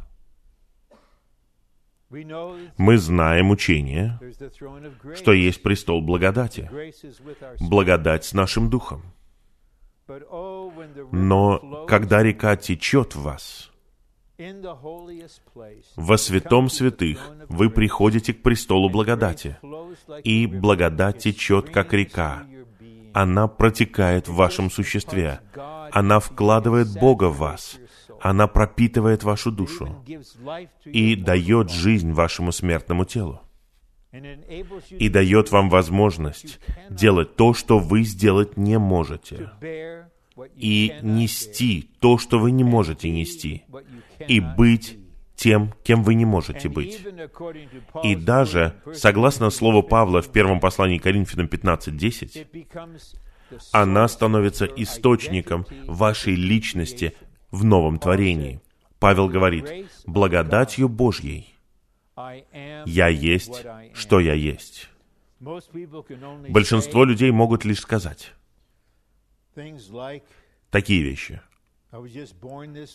[2.09, 4.19] Мы знаем учение,
[5.15, 6.69] что есть престол благодати.
[7.59, 9.03] Благодать с нашим духом.
[11.11, 13.68] Но когда река течет в вас,
[15.97, 19.57] во святом святых вы приходите к престолу благодати,
[20.23, 22.45] и благодать течет, как река.
[23.13, 25.41] Она протекает в вашем существе.
[25.91, 27.79] Она вкладывает Бога в вас.
[28.21, 30.05] Она пропитывает вашу душу
[30.85, 33.41] и дает жизнь вашему смертному телу.
[34.89, 39.51] И дает вам возможность делать то, что вы сделать не можете
[40.55, 43.63] и нести то, что вы не можете нести,
[44.27, 44.97] и быть
[45.35, 47.01] тем, кем вы не можете быть.
[48.03, 52.47] И даже, согласно слову Павла в первом послании Коринфянам 15.10,
[53.71, 57.15] она становится источником вашей личности
[57.51, 58.61] в новом творении.
[58.99, 61.55] Павел говорит, благодатью Божьей
[62.85, 64.89] я есть, что я есть.
[65.39, 68.33] Большинство людей могут лишь сказать,
[70.69, 71.41] такие вещи.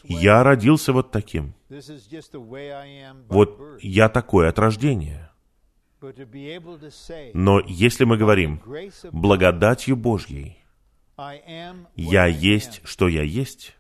[0.04, 1.54] Я родился вот таким.
[3.28, 5.30] Вот я такой от рождения.
[7.32, 8.60] Но если мы говорим
[9.10, 10.58] благодатью Божьей,
[11.96, 13.76] я есть, что я есть,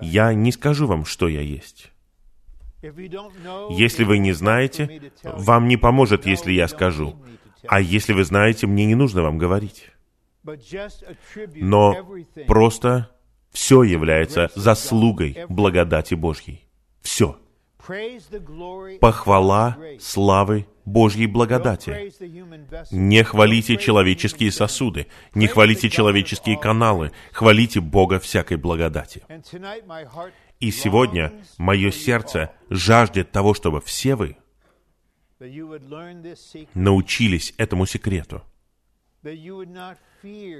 [0.00, 1.90] я не скажу вам, что я есть.
[2.82, 7.16] Если вы не знаете, вам не поможет, если я скажу.
[7.68, 9.90] А если вы знаете, мне не нужно вам говорить.
[11.56, 11.96] Но
[12.46, 13.10] просто
[13.52, 16.68] все является заслугой благодати Божьей.
[17.02, 17.38] Все.
[19.00, 22.12] Похвала славы Божьей благодати.
[22.90, 29.22] Не хвалите человеческие сосуды, не хвалите человеческие каналы, хвалите Бога всякой благодати.
[30.60, 34.36] И сегодня мое сердце жаждет того, чтобы все вы
[36.74, 38.42] научились этому секрету,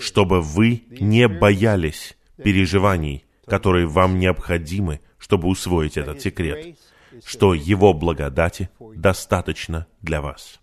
[0.01, 6.77] чтобы вы не боялись переживаний, которые вам необходимы, чтобы усвоить этот секрет,
[7.25, 10.61] что Его благодати достаточно для вас.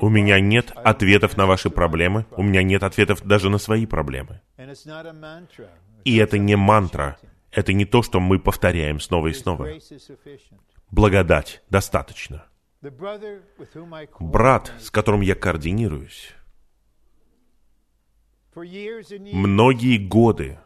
[0.00, 4.42] У меня нет ответов на ваши проблемы, у меня нет ответов даже на свои проблемы.
[6.04, 7.18] И это не мантра,
[7.50, 9.68] это не то, что мы повторяем снова и снова.
[10.90, 12.44] Благодать достаточно.
[14.20, 16.32] Брат, с которым я координируюсь,
[18.54, 20.58] многие годы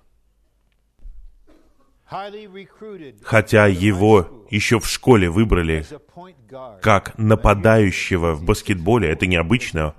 [3.23, 5.87] Хотя его еще в школе выбрали
[6.83, 9.95] как нападающего в баскетболе, это необычно,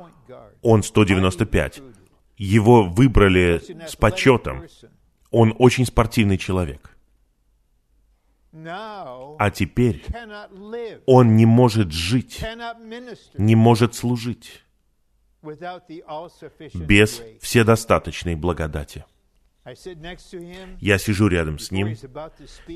[0.62, 1.82] он 195.
[2.38, 4.64] Его выбрали с почетом.
[5.30, 6.91] Он очень спортивный человек.
[8.54, 10.04] А теперь
[11.06, 12.44] он не может жить,
[13.38, 14.64] не может служить
[16.74, 19.06] без вседостаточной благодати.
[20.80, 21.96] Я сижу рядом с ним.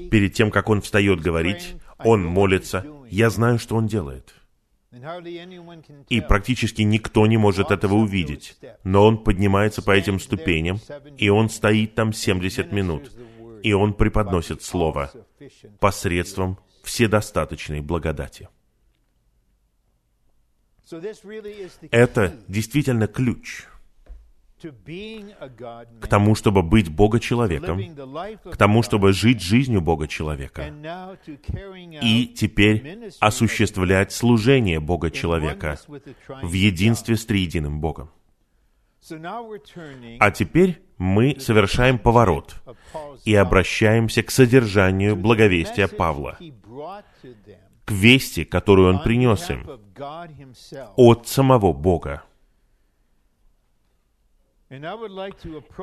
[0.09, 2.85] Перед тем, как он встает говорить, он молится.
[3.09, 4.33] Я знаю, что он делает.
[6.09, 8.57] И практически никто не может этого увидеть.
[8.83, 10.79] Но он поднимается по этим ступеням,
[11.17, 13.11] и он стоит там 70 минут.
[13.65, 15.11] И он преподносит Слово
[15.79, 18.47] посредством вседостаточной благодати.
[21.91, 23.65] Это действительно ключ–
[25.99, 27.81] к тому, чтобы быть Бога-человеком,
[28.43, 30.73] к тому, чтобы жить жизнью Бога-человека,
[32.01, 35.77] и теперь осуществлять служение Бога-человека
[36.41, 38.09] в единстве с триединым Богом.
[40.19, 42.55] А теперь мы совершаем поворот
[43.25, 46.37] и обращаемся к содержанию благовестия Павла,
[47.85, 49.67] к вести, которую он принес им
[50.95, 52.23] от самого Бога.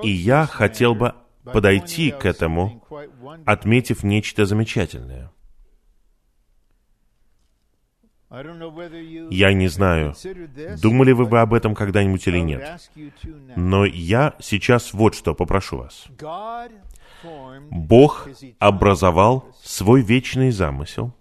[0.02, 2.82] И я хотел бы подойти к этому,
[3.46, 5.30] отметив нечто замечательное.
[9.30, 10.14] Я не знаю,
[10.80, 12.80] думали вы бы об этом когда-нибудь или нет,
[13.56, 16.06] но я сейчас вот что попрошу вас.
[17.70, 21.14] Бог образовал свой вечный замысел,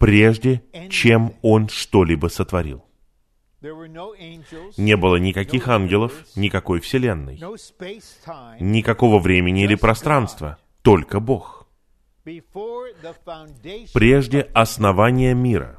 [0.00, 2.82] прежде чем Он что-либо сотворил.
[3.60, 7.36] Не было никаких ангелов, никакой вселенной,
[8.60, 11.63] никакого времени или пространства, только Бог.
[13.92, 15.78] Прежде основания мира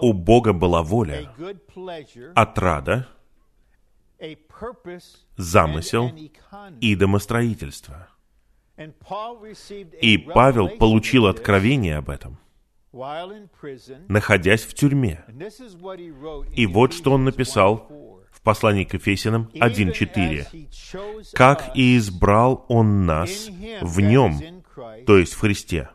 [0.00, 1.30] у Бога была воля,
[2.34, 3.08] отрада,
[5.36, 6.10] замысел
[6.80, 8.08] и домостроительство.
[10.00, 12.38] И Павел получил откровение об этом
[14.08, 15.24] находясь в тюрьме.
[16.54, 18.13] И вот что он написал
[18.44, 21.32] послании к Ефесянам 1.4.
[21.32, 23.48] «Как и избрал Он нас
[23.80, 24.62] в Нем,
[25.06, 25.88] то есть в Христе,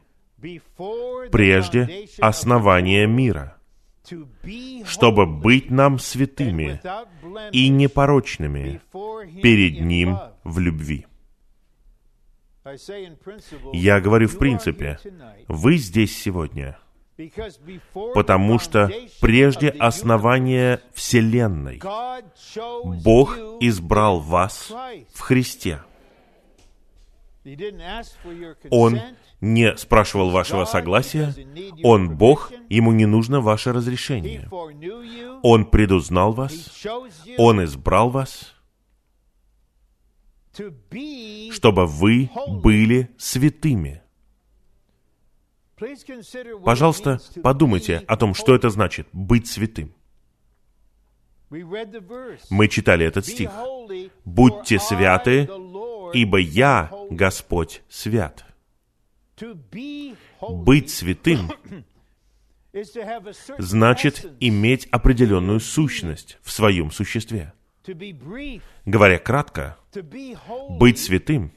[1.31, 3.55] прежде основания мира,
[4.85, 6.81] чтобы быть нам святыми
[7.51, 8.81] и непорочными
[9.41, 11.05] перед Ним в любви».
[13.73, 14.99] Я говорю в принципе,
[15.47, 16.77] вы здесь сегодня–
[18.13, 21.81] Потому что прежде основания Вселенной.
[23.04, 24.71] Бог избрал вас
[25.13, 25.81] в Христе.
[28.69, 29.00] Он
[29.41, 31.33] не спрашивал вашего согласия,
[31.83, 34.48] Он Бог, Ему не нужно ваше разрешение.
[35.41, 36.85] Он предузнал вас,
[37.37, 38.54] Он избрал вас,
[41.52, 44.02] чтобы вы были святыми.
[46.63, 49.94] Пожалуйста, подумайте о том, что это значит быть святым.
[51.50, 53.50] Мы читали этот стих.
[54.25, 55.50] «Будьте святы,
[56.13, 58.46] ибо я, Господь, свят.
[60.42, 61.52] Быть святым
[63.58, 67.54] значит иметь определенную сущность в своем существе.
[68.86, 69.77] Говоря кратко,
[70.69, 71.52] быть святым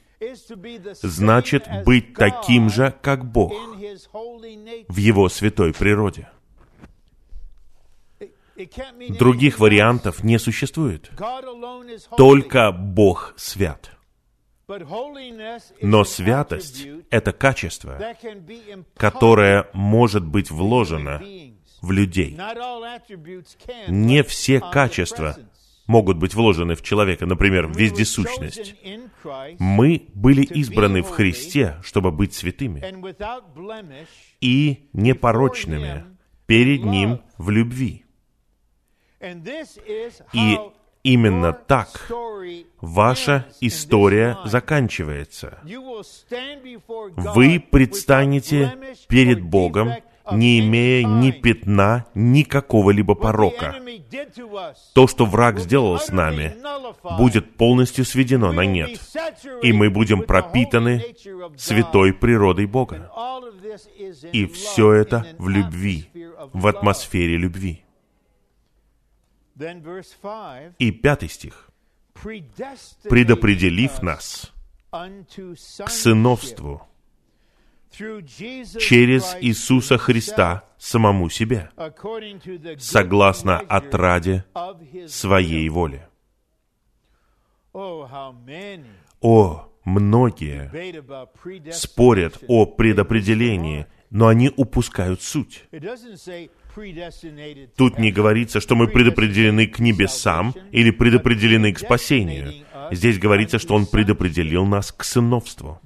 [1.03, 3.53] значит быть таким же, как Бог
[4.89, 6.29] в Его святой природе.
[9.19, 11.11] Других вариантов не существует.
[12.17, 13.91] Только Бог свят.
[15.81, 17.99] Но святость— это качество,
[18.97, 21.23] которое может быть вложено
[21.81, 22.39] в людей.
[23.89, 25.37] Не все качества
[25.87, 28.75] могут быть вложены в человека, например, вездесущность.
[29.59, 32.83] Мы были избраны в Христе, чтобы быть святыми
[34.41, 36.05] и непорочными
[36.47, 38.05] перед Ним в любви.
[40.33, 40.59] И
[41.05, 42.11] именно так
[42.81, 45.61] ваша история заканчивается.
[47.17, 48.77] Вы предстанете
[49.09, 49.93] перед Богом,
[50.31, 53.75] не имея ни пятна, ни какого-либо порока.
[54.95, 56.57] То, что враг сделал с нами,
[57.19, 59.01] будет полностью сведено на нет,
[59.63, 61.15] и мы будем пропитаны
[61.57, 63.11] святой природой Бога.
[64.33, 66.09] И все это в любви,
[66.53, 67.85] в атмосфере любви.
[70.79, 71.69] И пятый стих.
[73.09, 74.53] «Предопределив нас
[74.91, 76.87] к сыновству
[77.93, 81.71] через Иисуса Христа самому себе,
[82.79, 84.45] согласно отраде
[85.07, 86.07] своей воли».
[87.73, 95.65] О, многие спорят о предопределении, но они упускают суть.
[97.77, 102.53] Тут не говорится, что мы предопределены к небесам или предопределены к спасению.
[102.93, 105.81] Здесь говорится, что Он предопределил нас к сыновству.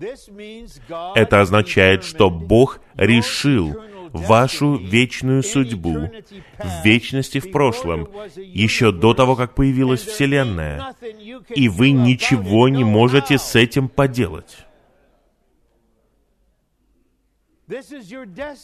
[1.14, 3.80] Это означает, что Бог решил
[4.12, 6.10] вашу вечную судьбу
[6.58, 10.94] в вечности в прошлом, еще до того, как появилась Вселенная,
[11.54, 14.66] и вы ничего не можете с этим поделать.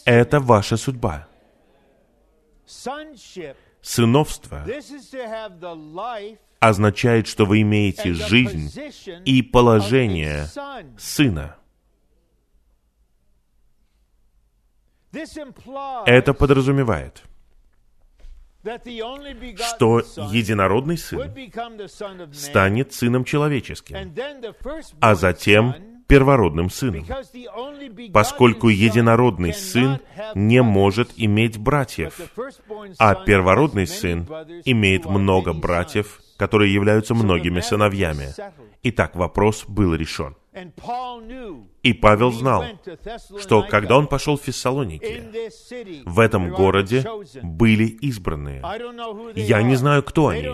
[0.05, 1.27] Это ваша судьба.
[3.81, 4.65] Сыновство
[6.63, 8.71] означает, что вы имеете жизнь
[9.25, 10.47] и положение
[10.97, 11.57] сына.
[16.05, 17.23] Это подразумевает,
[18.63, 19.99] что
[20.31, 21.31] единородный сын
[22.33, 24.13] станет сыном человеческим,
[25.01, 25.75] а затем
[26.07, 27.05] первородным сыном,
[28.13, 29.99] поскольку единородный сын
[30.33, 32.19] не может иметь братьев,
[32.97, 34.27] а первородный сын
[34.63, 38.29] имеет много братьев, которые являются многими сыновьями.
[38.83, 40.35] Итак, вопрос был решен.
[41.83, 42.63] И Павел знал,
[43.39, 45.23] что когда он пошел в Фессалоники,
[46.05, 47.03] в этом городе
[47.41, 48.61] были избранные.
[49.35, 50.49] Я не знаю, кто они.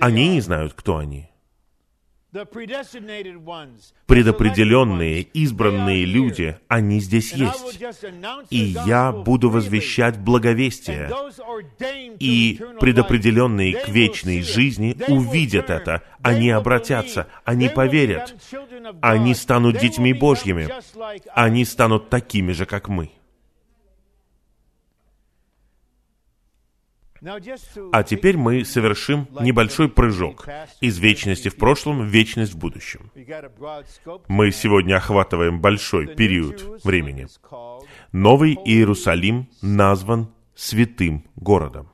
[0.00, 1.30] Они не знают, кто они.
[4.06, 7.80] Предопределенные, избранные люди, они здесь есть.
[8.50, 11.10] И я буду возвещать благовестие.
[12.18, 16.02] И предопределенные к вечной жизни увидят это.
[16.22, 18.34] Они обратятся, они поверят.
[19.00, 20.68] Они станут детьми Божьими.
[21.34, 23.10] Они станут такими же, как мы.
[27.92, 30.46] А теперь мы совершим небольшой прыжок
[30.80, 33.10] из вечности в прошлом в вечность в будущем.
[34.28, 37.26] Мы сегодня охватываем большой период времени.
[38.12, 41.90] Новый Иерусалим назван святым городом.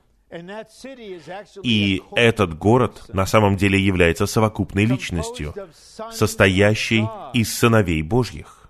[1.63, 5.53] И этот город на самом деле является совокупной личностью,
[6.11, 8.69] состоящей из сыновей Божьих.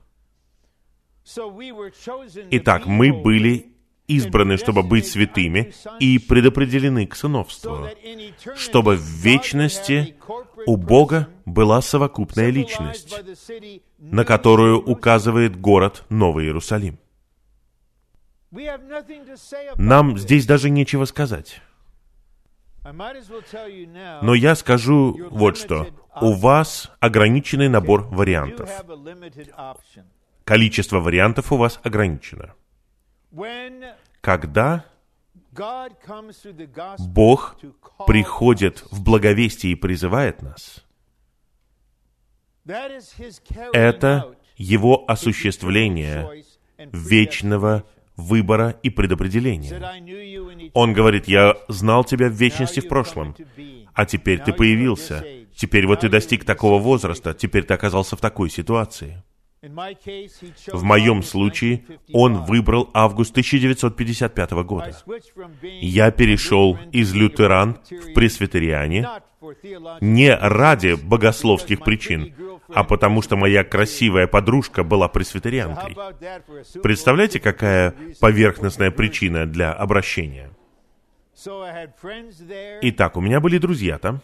[2.52, 3.73] Итак, мы были
[4.08, 7.88] избраны, чтобы быть святыми, и предопределены к сыновству,
[8.56, 10.16] чтобы в вечности
[10.66, 13.16] у Бога была совокупная личность,
[14.00, 17.00] на которую указывает город Новый Иерусалим.
[19.76, 21.62] Нам здесь даже нечего сказать.
[24.22, 25.88] Но я скажу вот что.
[26.22, 28.70] У вас ограниченный набор вариантов.
[30.44, 32.54] Количество вариантов у вас ограничено.
[34.22, 34.86] Когда
[37.00, 37.58] Бог
[38.08, 40.86] приходит в благовестие и призывает нас,
[43.74, 46.44] это Его осуществление
[46.78, 47.84] вечного
[48.16, 50.70] выбора и предопределения.
[50.74, 53.36] Он говорит, я знал тебя в вечности в прошлом,
[53.94, 55.26] а теперь ты появился,
[55.56, 59.24] Теперь вот ты достиг такого возраста, теперь ты оказался в такой ситуации.
[59.64, 64.96] В моем случае он выбрал август 1955 года.
[65.62, 69.08] Я перешел из лютеран в пресвитериане
[70.02, 72.34] не ради богословских причин,
[72.74, 75.96] а потому что моя красивая подружка была пресвитерианкой.
[76.82, 80.52] Представляете, какая поверхностная причина для обращения?
[82.82, 84.22] Итак, у меня были друзья там,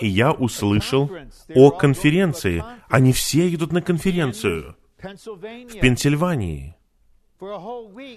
[0.00, 1.10] и я услышал
[1.54, 2.64] о конференции.
[2.88, 6.74] Они все идут на конференцию в Пенсильвании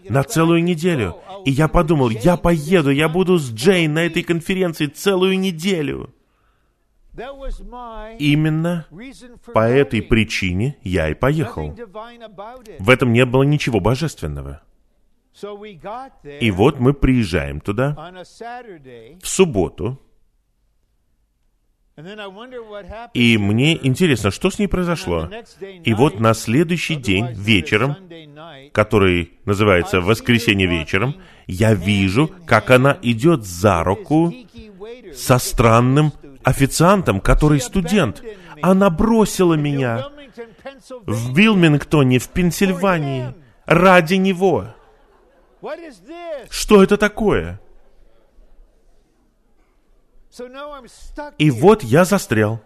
[0.09, 1.17] на целую неделю.
[1.45, 6.13] И я подумал, я поеду, я буду с Джейн на этой конференции целую неделю.
[8.19, 8.87] Именно
[9.53, 11.75] по этой причине я и поехал.
[12.79, 14.61] В этом не было ничего божественного.
[16.39, 17.95] И вот мы приезжаем туда
[19.21, 20.01] в субботу,
[23.13, 25.29] и мне интересно, что с ней произошло.
[25.83, 27.95] И вот на следующий день вечером,
[28.71, 31.15] который называется «Воскресенье вечером»,
[31.47, 34.33] я вижу, как она идет за руку
[35.13, 38.23] со странным официантом, который студент.
[38.61, 40.07] Она бросила меня
[41.05, 43.33] в Вилмингтоне, в Пенсильвании,
[43.65, 44.67] ради него.
[46.49, 47.59] Что это такое?
[51.37, 52.61] И вот я застрял.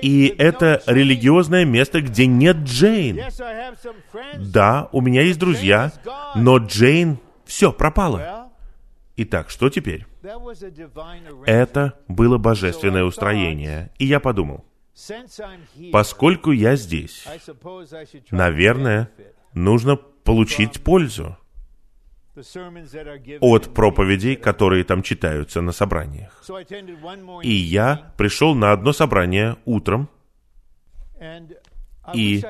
[0.00, 3.20] И это религиозное место, где нет Джейн.
[4.38, 5.92] Да, у меня есть друзья,
[6.34, 8.50] но Джейн, все, пропала.
[9.16, 10.06] Итак, что теперь?
[11.46, 13.90] Это было божественное устроение.
[13.98, 14.64] И я подумал,
[15.92, 17.26] поскольку я здесь,
[18.30, 19.10] наверное,
[19.52, 21.36] нужно получить пользу
[23.40, 26.42] от проповедей, которые там читаются на собраниях.
[27.42, 30.08] И я пришел на одно собрание утром,
[32.14, 32.42] и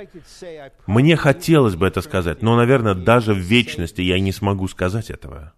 [0.87, 5.53] мне хотелось бы это сказать, но, наверное, даже в вечности я не смогу сказать этого.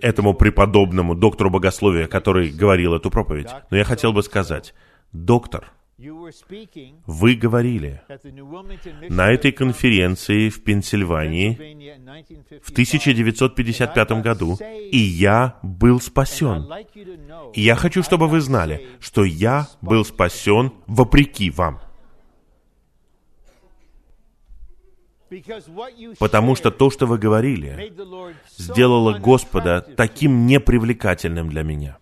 [0.00, 3.48] Этому преподобному доктору богословия, который говорил эту проповедь.
[3.70, 4.74] Но я хотел бы сказать,
[5.12, 5.72] доктор,
[7.06, 8.02] вы говорили
[9.08, 11.54] на этой конференции в Пенсильвании
[12.62, 14.56] в 1955 году,
[14.92, 16.72] и я был спасен.
[17.52, 21.80] И я хочу, чтобы вы знали, что я был спасен вопреки вам.
[26.18, 27.92] Потому что то, что вы говорили,
[28.56, 31.98] сделало Господа таким непривлекательным для меня.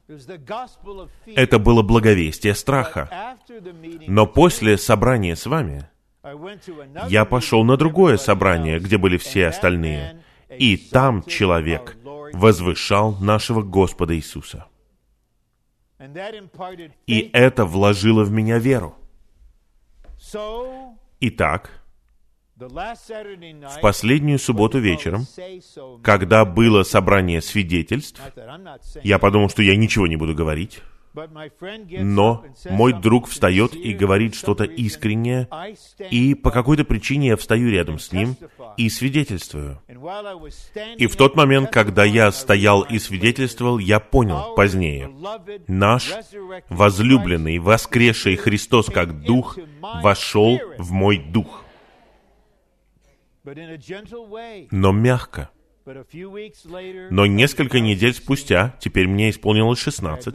[1.27, 3.37] Это было благовестие страха.
[4.07, 5.89] Но после собрания с вами,
[7.09, 11.97] я пошел на другое собрание, где были все остальные, и там человек
[12.33, 14.67] возвышал нашего Господа Иисуса.
[17.07, 18.95] И это вложило в меня веру.
[21.21, 21.86] Итак,
[22.57, 25.27] в последнюю субботу вечером,
[26.03, 28.21] когда было собрание свидетельств,
[29.03, 30.81] я подумал, что я ничего не буду говорить,
[32.01, 35.49] но мой друг встает и говорит что-то искреннее,
[36.11, 38.37] и по какой-то причине я встаю рядом с ним
[38.79, 39.81] и свидетельствую.
[40.97, 45.11] И в тот момент, когда я стоял и свидетельствовал, я понял позднее,
[45.67, 46.11] наш
[46.71, 49.59] возлюбленный, воскресший Христос как Дух,
[50.03, 51.66] вошел в мой дух
[54.71, 55.51] но мягко.
[57.11, 60.35] Но несколько недель спустя, теперь мне исполнилось 16,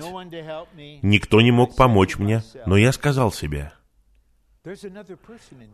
[1.02, 3.74] никто не мог помочь мне, но я сказал себе,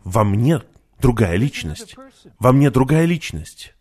[0.03, 0.61] во мне
[0.99, 1.95] другая личность,
[2.39, 3.75] во мне другая личность.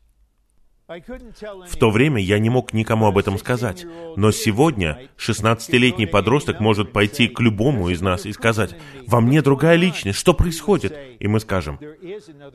[0.89, 3.85] В то время я не мог никому об этом сказать.
[4.15, 8.77] Но сегодня 16-летний подросток может пойти к любому из нас и сказать,
[9.09, 11.81] «Во мне другая личность, что происходит?» И мы скажем,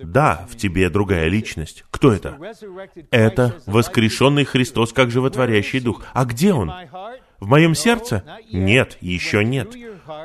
[0.02, 1.84] «Да, в тебе другая личность.
[1.92, 2.38] Кто это?»
[3.12, 6.04] «Это воскрешенный Христос, как животворящий Дух.
[6.14, 6.72] А где Он?»
[7.42, 8.24] В моем сердце?
[8.52, 9.76] Нет, еще нет.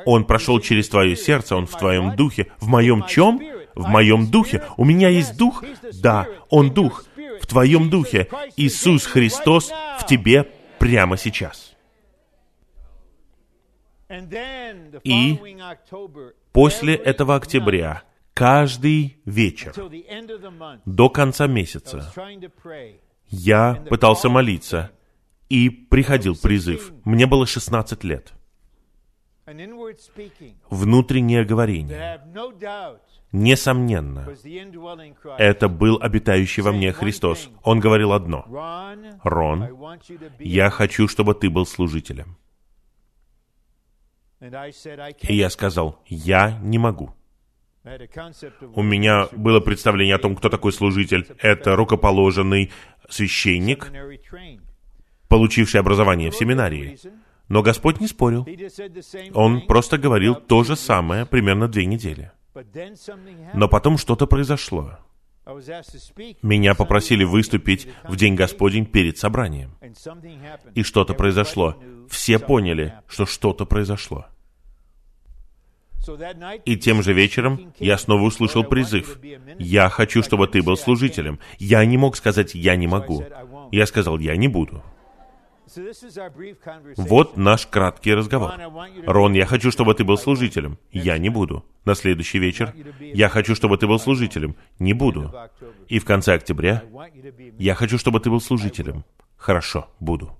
[0.05, 2.51] Он прошел через твое сердце, он в твоем духе.
[2.59, 3.41] В моем чем?
[3.73, 4.63] В моем духе.
[4.77, 5.63] У меня есть дух?
[5.99, 7.06] Да, он дух
[7.41, 8.27] в твоем духе.
[8.55, 10.43] Иисус Христос в тебе
[10.79, 11.75] прямо сейчас.
[15.03, 15.39] И
[16.53, 19.73] после этого октября, каждый вечер,
[20.85, 22.13] до конца месяца,
[23.29, 24.91] я пытался молиться,
[25.49, 26.91] и приходил призыв.
[27.05, 28.33] Мне было 16 лет.
[30.69, 32.21] Внутреннее говорение
[33.31, 34.27] Несомненно,
[35.37, 37.49] это был обитающий во мне Христос.
[37.63, 38.45] Он говорил одно.
[39.23, 39.67] «Рон,
[40.39, 42.37] я хочу, чтобы ты был служителем».
[44.39, 47.13] И я сказал, я не могу.
[48.75, 51.25] У меня было представление о том, кто такой служитель.
[51.39, 52.71] Это рукоположенный
[53.09, 53.91] священник,
[55.27, 56.97] получивший образование в семинарии.
[57.49, 58.45] Но Господь не спорил.
[59.33, 62.31] Он просто говорил то же самое примерно две недели.
[63.53, 64.97] Но потом что-то произошло.
[66.41, 69.71] Меня попросили выступить в День Господень перед собранием.
[70.75, 71.77] И что-то произошло.
[72.09, 74.25] Все поняли, что что-то произошло.
[76.65, 79.19] И тем же вечером я снова услышал призыв.
[79.59, 81.39] «Я хочу, чтобы ты был служителем».
[81.59, 83.23] Я не мог сказать «я не могу».
[83.71, 84.83] Я сказал «я не буду».
[86.97, 88.53] Вот наш краткий разговор.
[89.05, 90.77] Рон, я хочу, чтобы ты был служителем.
[90.91, 91.65] Я не буду.
[91.85, 92.73] На следующий вечер.
[92.99, 94.55] Я хочу, чтобы ты был служителем.
[94.79, 95.33] Не буду.
[95.87, 96.83] И в конце октября.
[97.57, 99.03] Я хочу, чтобы ты был служителем.
[99.35, 100.37] Хорошо, буду.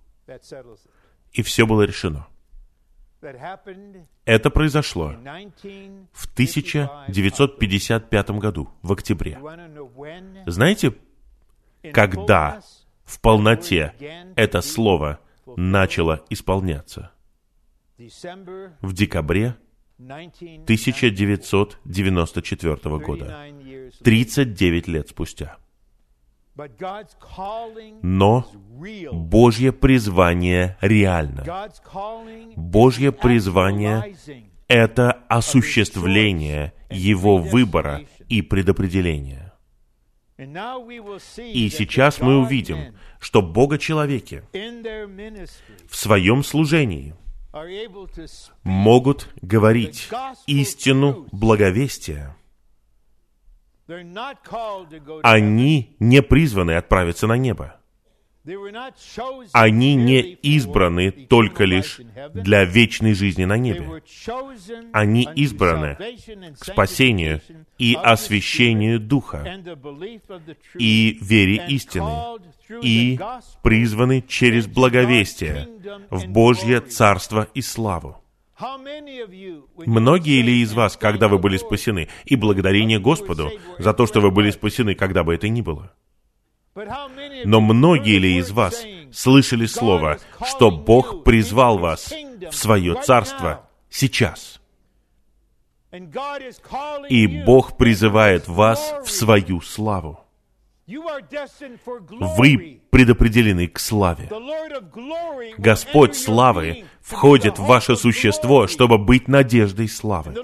[1.32, 2.28] И все было решено.
[4.26, 5.14] Это произошло
[6.12, 9.40] в 1955 году, в октябре.
[10.46, 10.94] Знаете,
[11.94, 12.62] когда
[13.08, 13.94] в полноте
[14.36, 15.20] это слово
[15.56, 17.12] начало исполняться?
[17.98, 19.56] В декабре
[19.98, 23.36] 1994 года,
[24.04, 25.58] 39 лет спустя.
[28.04, 28.46] Но
[29.12, 31.44] Божье призвание реально.
[32.56, 34.16] Божье призвание—
[34.68, 39.47] это осуществление Его выбора и предопределения.
[40.38, 44.44] И сейчас мы увидим, что Бога-человеки
[45.90, 47.16] в своем служении
[48.64, 50.10] могут говорить
[50.46, 52.36] истину благовестия,
[55.24, 57.78] они не призваны отправиться на небо.
[59.52, 62.00] Они не избраны только лишь
[62.34, 64.02] для вечной жизни на небе.
[64.94, 65.98] Они избраны
[66.60, 67.42] к спасению
[67.78, 69.62] и освящению Духа,
[70.78, 72.40] и вере истины,
[72.82, 73.20] и
[73.64, 75.68] призваны через благовестие
[76.10, 78.22] в Божье Царство и славу.
[79.86, 84.32] Многие ли из вас, когда вы были спасены, и благодарение Господу за то, что вы
[84.32, 85.92] были спасены, когда бы это ни было?
[87.46, 92.14] Но многие ли из вас слышали слово, что Бог призвал вас
[92.52, 94.62] в свое царство сейчас?
[97.10, 100.20] И Бог призывает вас в свою славу.
[100.88, 104.30] Вы предопределены к славе.
[105.58, 110.36] Господь славы входит в ваше существо, чтобы быть надеждой славы.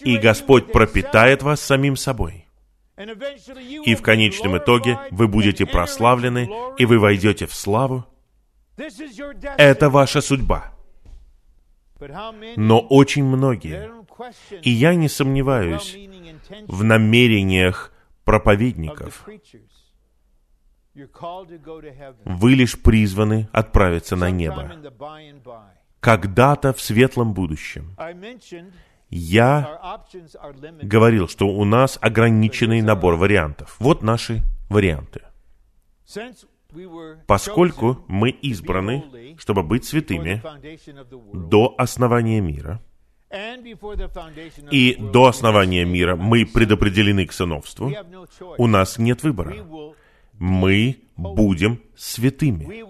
[0.00, 2.47] И Господь пропитает вас самим собой.
[2.98, 8.04] И в конечном итоге вы будете прославлены, и вы войдете в славу.
[9.56, 10.72] Это ваша судьба.
[12.56, 13.90] Но очень многие,
[14.62, 15.96] и я не сомневаюсь
[16.68, 17.92] в намерениях
[18.24, 19.28] проповедников,
[22.24, 24.72] вы лишь призваны отправиться на небо.
[26.00, 27.96] Когда-то в светлом будущем.
[29.10, 30.02] Я
[30.82, 33.76] говорил, что у нас ограниченный набор вариантов.
[33.78, 35.22] Вот наши варианты.
[37.26, 40.42] Поскольку мы избраны, чтобы быть святыми
[41.32, 42.82] до основания мира,
[44.70, 47.92] и до основания мира мы предопределены к сыновству,
[48.56, 49.54] у нас нет выбора.
[50.38, 52.84] Мы будем святыми.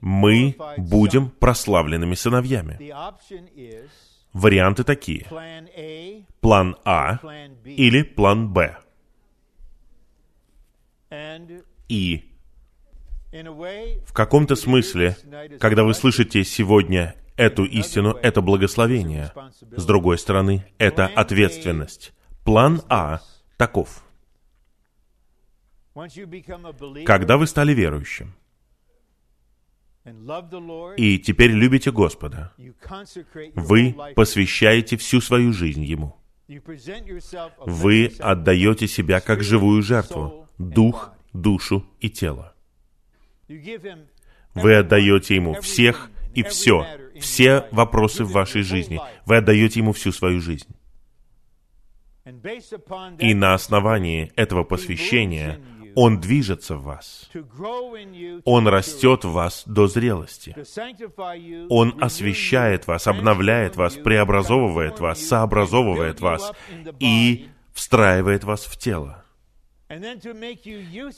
[0.00, 2.78] Мы будем прославленными сыновьями.
[4.36, 5.24] Варианты такие.
[6.40, 7.18] План А
[7.64, 8.76] или план Б.
[11.88, 12.30] И
[13.32, 15.16] в каком-то смысле,
[15.58, 19.32] когда вы слышите сегодня эту истину, это благословение.
[19.70, 22.12] С другой стороны, это ответственность.
[22.44, 23.20] План А
[23.56, 24.04] таков.
[27.06, 28.34] Когда вы стали верующим,
[30.96, 32.52] и теперь любите Господа,
[33.54, 36.16] вы посвящаете всю свою жизнь Ему.
[37.66, 42.54] Вы отдаете себя как живую жертву, дух, душу и тело.
[44.54, 46.86] Вы отдаете Ему всех и все,
[47.20, 49.00] все вопросы в вашей жизни.
[49.24, 50.68] Вы отдаете Ему всю свою жизнь.
[53.18, 55.60] И на основании этого посвящения
[55.96, 57.30] он движется в вас.
[58.44, 60.54] Он растет в вас до зрелости.
[61.70, 66.52] Он освещает вас, обновляет вас, преобразовывает вас, сообразовывает вас
[67.00, 69.24] и встраивает вас в тело.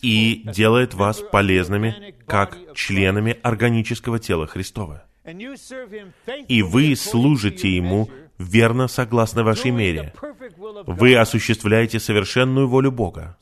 [0.01, 5.05] И делает вас полезными как членами органического тела Христова.
[6.47, 8.09] и вы служите Ему
[8.39, 10.13] верно согласно вашей мере.
[10.87, 13.37] Вы осуществляете совершенную волю Бога.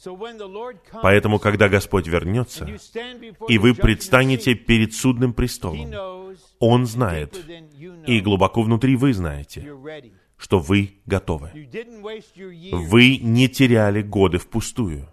[1.03, 2.69] Поэтому, когда Господь вернется,
[3.49, 5.93] и вы предстанете перед судным престолом,
[6.59, 7.39] Он знает,
[8.07, 9.73] и глубоко внутри вы знаете,
[10.37, 11.51] что вы готовы.
[12.73, 15.09] Вы не теряли годы впустую.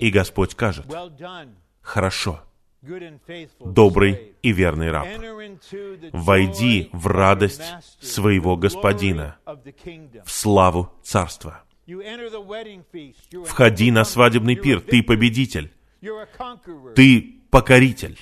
[0.00, 0.86] И Господь скажет,
[1.80, 2.40] «Хорошо,
[3.60, 5.06] добрый и верный раб,
[6.12, 7.62] войди в радость
[8.00, 9.36] своего Господина,
[10.24, 11.62] в славу Царства.
[13.44, 15.72] Входи на свадебный пир, ты победитель,
[16.94, 18.18] ты покоритель,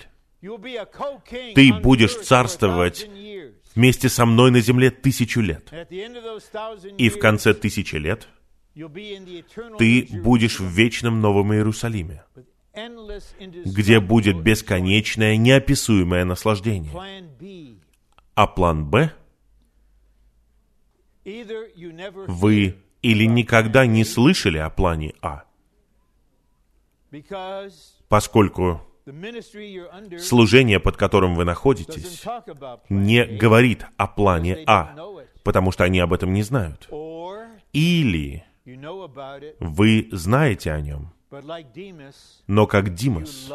[1.54, 3.08] ты будешь царствовать
[3.74, 5.72] вместе со мной на земле тысячу лет.
[6.98, 8.28] И в конце тысячи лет
[9.78, 12.24] ты будешь в вечном Новом Иерусалиме,
[13.64, 16.92] где будет бесконечное, неописуемое наслаждение.
[18.34, 19.12] А план «Б»
[22.26, 25.44] вы или никогда не слышали о плане А,
[28.08, 28.82] поскольку
[30.18, 32.24] служение, под которым вы находитесь,
[32.88, 34.96] не говорит о плане А,
[35.42, 36.88] потому что они об этом не знают.
[37.72, 38.44] Или
[39.60, 41.12] вы знаете о нем,
[42.46, 43.50] но как Димас,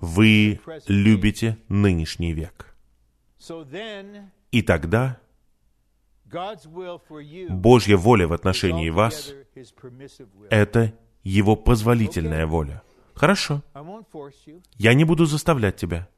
[0.00, 2.74] вы любите нынешний век.
[4.50, 5.20] И тогда
[7.50, 9.32] Божья воля в отношении вас—
[10.50, 12.82] это Его позволительная воля.
[13.14, 13.62] Хорошо.
[14.76, 16.08] Я не буду заставлять тебя.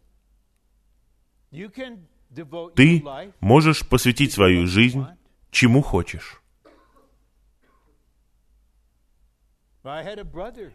[2.74, 3.05] Ты
[3.41, 5.05] можешь посвятить свою жизнь
[5.51, 6.43] чему хочешь.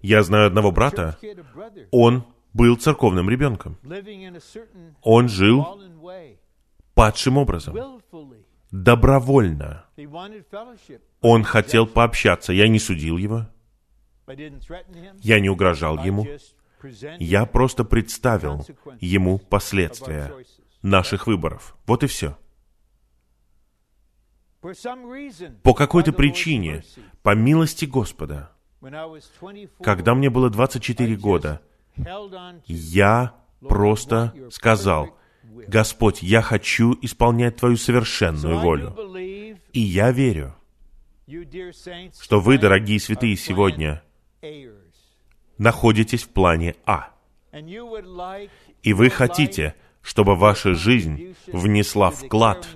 [0.02, 1.18] Я знаю одного брата,
[1.92, 3.78] он был церковным ребенком.
[5.02, 5.66] Он жил
[6.94, 8.02] падшим образом,
[8.72, 9.86] добровольно.
[11.22, 13.48] Он хотел пообщаться, я не судил его,
[15.22, 16.26] я не угрожал ему,
[17.20, 18.66] я просто представил
[19.02, 20.32] ему последствия
[20.82, 21.76] наших выборов.
[21.86, 22.38] Вот и все.
[25.64, 26.84] По какой-то причине,
[27.24, 28.51] по милости Господа,
[29.82, 31.62] когда мне было 24 года,
[32.66, 35.18] я просто сказал,
[35.68, 38.96] Господь, я хочу исполнять Твою совершенную волю.
[39.74, 40.56] И я верю,
[42.20, 44.02] что вы, дорогие святые, сегодня
[45.58, 47.10] находитесь в плане А.
[48.84, 52.68] И вы хотите, чтобы ваша жизнь внесла вклад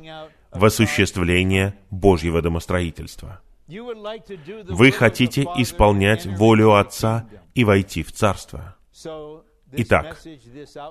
[0.51, 3.41] в осуществление Божьего домостроительства.
[3.67, 8.75] Вы хотите исполнять волю Отца и войти в Царство.
[9.71, 10.21] Итак,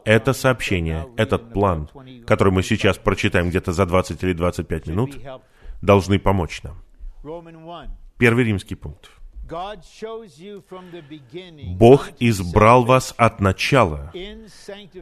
[0.04, 1.88] это сообщение, этот план,
[2.26, 5.18] который мы сейчас прочитаем где-то за 20 или 25 минут,
[5.80, 6.82] должны помочь нам.
[8.18, 9.10] Первый римский пункт.
[11.76, 14.10] Бог избрал вас от начала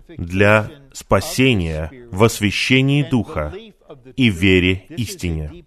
[0.08, 3.54] для спасения в освящении Духа
[4.16, 5.64] и вере истине.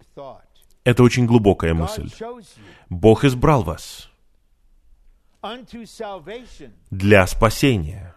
[0.86, 2.08] Это очень глубокая мысль.
[2.88, 4.08] Бог избрал вас
[6.90, 8.14] для спасения.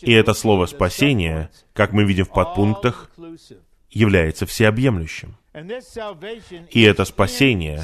[0.00, 3.10] И это слово «спасение», как мы видим в подпунктах,
[3.90, 5.36] является всеобъемлющим.
[6.70, 7.82] И это спасение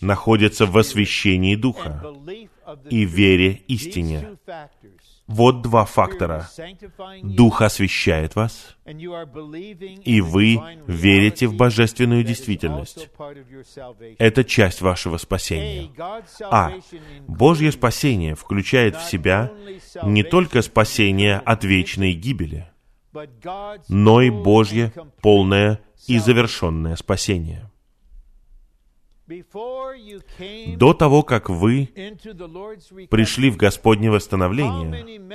[0.00, 2.04] находится в освящении Духа
[2.90, 4.38] и вере истине.
[5.32, 6.46] Вот два фактора.
[7.22, 13.08] Дух освещает вас, и вы верите в божественную действительность.
[14.18, 15.90] Это часть вашего спасения.
[16.50, 16.72] А
[17.26, 19.50] Божье спасение включает в себя
[20.02, 22.70] не только спасение от вечной гибели,
[23.88, 27.71] но и Божье полное и завершенное спасение.
[30.76, 31.88] До того, как вы
[33.10, 35.28] пришли в Господне восстановление,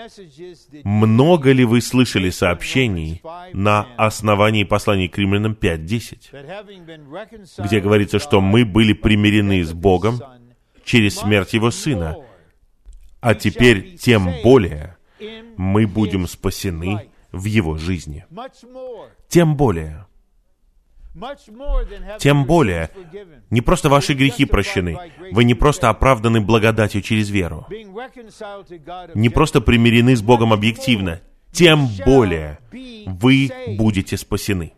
[0.84, 3.22] много ли вы слышали сообщений
[3.54, 10.20] на основании посланий к римлянам 5.10, где говорится, что мы были примирены с Богом
[10.84, 12.18] через смерть Его Сына,
[13.20, 14.98] а теперь тем более
[15.58, 18.26] мы будем спасены в Его жизни.
[19.28, 20.06] Тем более,
[22.20, 22.90] тем более,
[23.50, 24.98] не просто ваши грехи прощены,
[25.32, 27.66] вы не просто оправданы благодатью через веру,
[29.16, 32.60] не просто примирены с Богом объективно, тем более
[33.06, 34.74] вы будете спасены.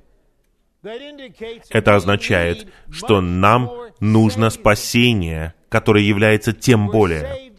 [1.69, 3.69] Это означает, что нам
[3.99, 7.49] нужно спасение, которое является тем более.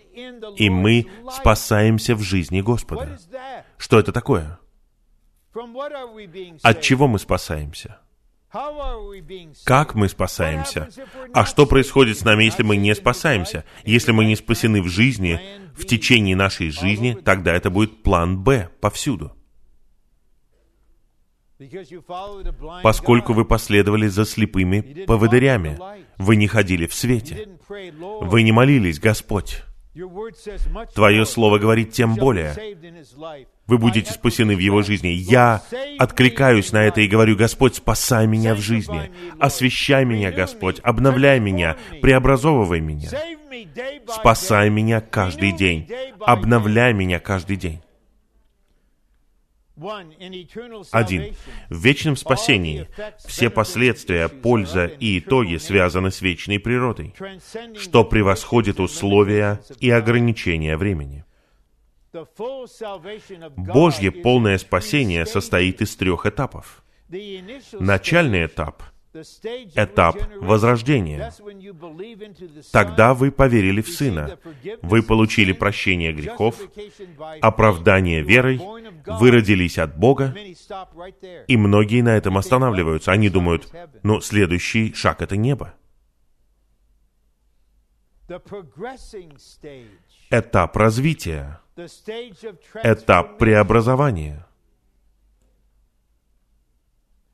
[0.57, 3.18] И мы спасаемся в жизни Господа.
[3.77, 4.59] Что это такое?
[6.62, 7.99] От чего мы спасаемся?
[9.64, 10.88] Как мы спасаемся?
[11.32, 13.64] А что происходит с нами, если мы не спасаемся?
[13.84, 15.40] Если мы не спасены в жизни,
[15.76, 19.36] в течение нашей жизни, тогда это будет план «Б» повсюду.
[22.82, 25.78] Поскольку вы последовали за слепыми поводырями,
[26.16, 29.62] вы не ходили в свете, вы не молились, Господь,
[30.94, 32.55] Твое Слово говорит тем более.
[33.66, 35.09] Вы будете спасены в его жизни.
[35.09, 35.62] Я
[35.98, 39.12] откликаюсь на это и говорю, Господь, спасай меня в жизни.
[39.38, 40.80] Освящай меня, Господь.
[40.82, 41.76] Обновляй меня.
[42.03, 43.11] Преобразовывай меня.
[44.09, 45.88] Спасай меня каждый день.
[46.20, 47.80] Обновляй меня каждый день.
[50.93, 51.35] Один.
[51.68, 57.14] В вечном спасении все последствия, польза и итоги связаны с вечной природой,
[57.78, 61.24] что превосходит условия и ограничения времени.
[63.57, 66.83] Божье полное спасение состоит из трех этапов.
[67.78, 71.32] Начальный этап— этап возрождения.
[72.72, 74.38] Тогда вы поверили в Сына,
[74.82, 76.56] вы получили прощение грехов,
[77.40, 78.61] оправдание верой,
[79.06, 80.34] вы родились от Бога,
[81.48, 83.12] и многие на этом останавливаются.
[83.12, 85.74] Они думают, ну, следующий шаг— это небо.
[90.30, 91.61] Этап развития,
[92.84, 94.46] этап преобразования—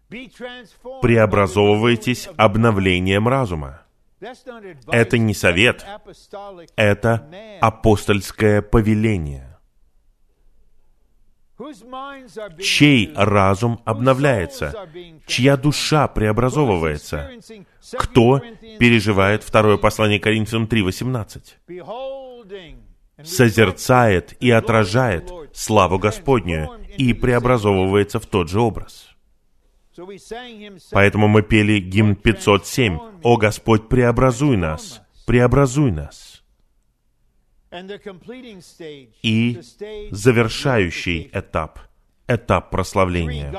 [0.09, 3.83] Преобразовывайтесь обновлением разума.
[4.91, 5.85] Это не совет,
[6.77, 7.29] это
[7.61, 9.59] апостольское повеление.
[12.61, 14.89] Чей разум обновляется?
[15.27, 17.31] Чья душа преобразовывается?
[17.93, 18.43] Кто
[18.79, 22.77] переживает второе послание Коринфянам 3.18?
[23.23, 29.16] Созерцает и отражает славу Господню и преобразовывается в тот же образ.
[30.93, 32.99] Поэтому мы пели гимн 507.
[33.23, 36.43] «О Господь, преобразуй нас, преобразуй нас».
[39.23, 39.61] И
[40.11, 41.81] завершающий этап—
[42.29, 43.53] этап прославления.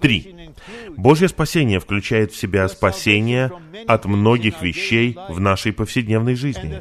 [0.00, 0.52] Три.
[0.96, 3.50] Божье спасение включает в себя спасение
[3.86, 6.80] от многих вещей в нашей повседневной жизни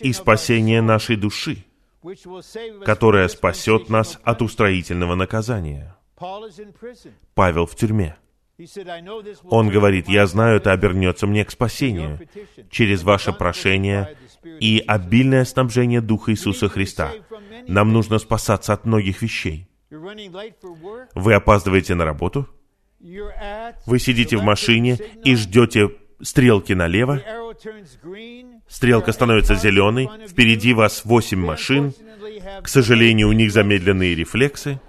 [0.00, 1.64] и спасение нашей души,
[2.84, 5.96] которая спасет нас от устроительного наказания.
[7.34, 8.16] Павел в тюрьме.
[9.44, 12.20] Он говорит, я знаю, это обернется мне к спасению.
[12.70, 14.16] Через ваше прошение
[14.60, 17.12] и обильное снабжение Духа Иисуса Христа.
[17.68, 19.68] Нам нужно спасаться от многих вещей.
[21.14, 22.48] Вы опаздываете на работу,
[22.98, 25.90] вы сидите в машине и ждете
[26.20, 27.22] стрелки налево,
[28.66, 31.94] стрелка становится зеленой, впереди вас восемь машин,
[32.62, 34.80] к сожалению, у них замедленные рефлексы,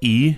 [0.00, 0.36] и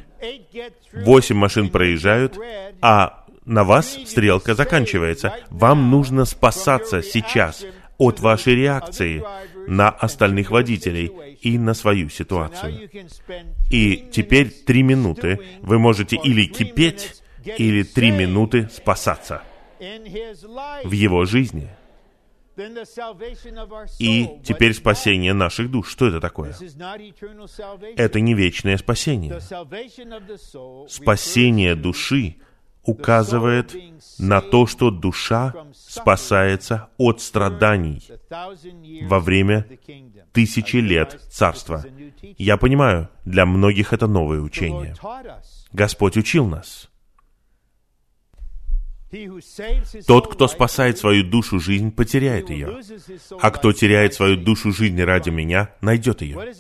[0.93, 2.39] восемь машин проезжают,
[2.81, 5.35] а на вас стрелка заканчивается.
[5.51, 7.65] Вам нужно спасаться сейчас
[7.97, 9.25] от вашей реакции
[9.67, 12.91] на остальных водителей и на свою ситуацию.
[13.71, 17.23] И теперь три минуты вы можете или кипеть,
[17.57, 19.43] или три минуты спасаться
[20.85, 21.69] в его жизни.
[23.99, 25.91] И теперь спасение наших душ.
[25.91, 26.55] Что это такое?
[27.97, 29.41] Это не вечное спасение.
[30.89, 32.37] Спасение души
[32.89, 33.77] указывает
[34.19, 38.03] на то, что душа спасается от страданий
[39.03, 39.67] во время
[40.33, 41.85] тысячи лет царства.
[42.39, 44.95] Я понимаю, для многих это новое учение.
[45.73, 46.88] Господь учил нас.
[50.07, 52.81] Тот, кто спасает свою душу жизнь, потеряет ее.
[53.41, 56.53] А кто теряет свою душу жизнь ради меня, найдет ее.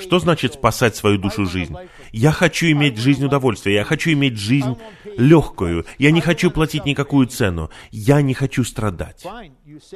[0.00, 1.74] Что значит спасать свою душу жизнь?
[2.12, 4.76] Я хочу иметь жизнь удовольствия, я хочу иметь жизнь
[5.16, 9.26] легкую, я не хочу платить никакую цену, я не хочу страдать.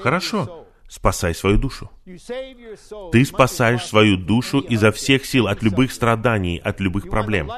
[0.01, 1.91] Хорошо, спасай свою душу.
[3.13, 7.51] Ты спасаешь свою душу изо всех сил от любых страданий, от любых проблем.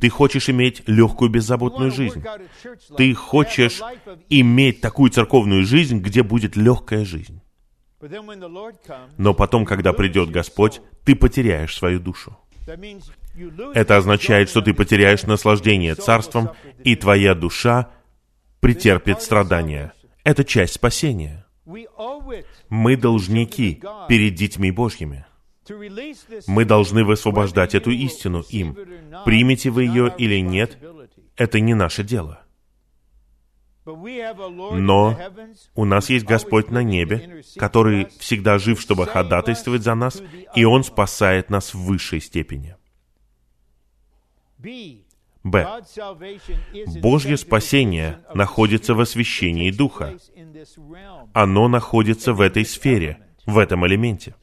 [0.00, 2.22] Ты хочешь иметь легкую, беззаботную жизнь.
[2.96, 3.80] Ты хочешь
[4.28, 7.40] иметь такую церковную жизнь, где будет легкая жизнь.
[9.18, 12.38] Но потом, когда придет Господь, ты потеряешь свою душу.
[13.74, 16.50] Это означает, что ты потеряешь наслаждение царством,
[16.84, 17.90] и твоя душа
[18.60, 19.92] претерпит страдания.
[20.24, 21.46] Это часть спасения.
[22.68, 25.26] Мы должники перед детьми Божьими.
[26.46, 28.76] Мы должны высвобождать эту истину им.
[29.24, 30.78] Примете вы ее или нет,
[31.36, 32.42] это не наше дело.
[33.84, 35.18] Но
[35.74, 40.22] у нас есть Господь на небе, который всегда жив, чтобы ходатайствовать за нас,
[40.54, 42.76] и Он спасает нас в высшей степени.
[45.42, 45.66] Б.
[47.00, 50.16] Божье спасение находится в освящении Духа.
[51.32, 54.34] Оно находится в этой сфере, в этом элементе.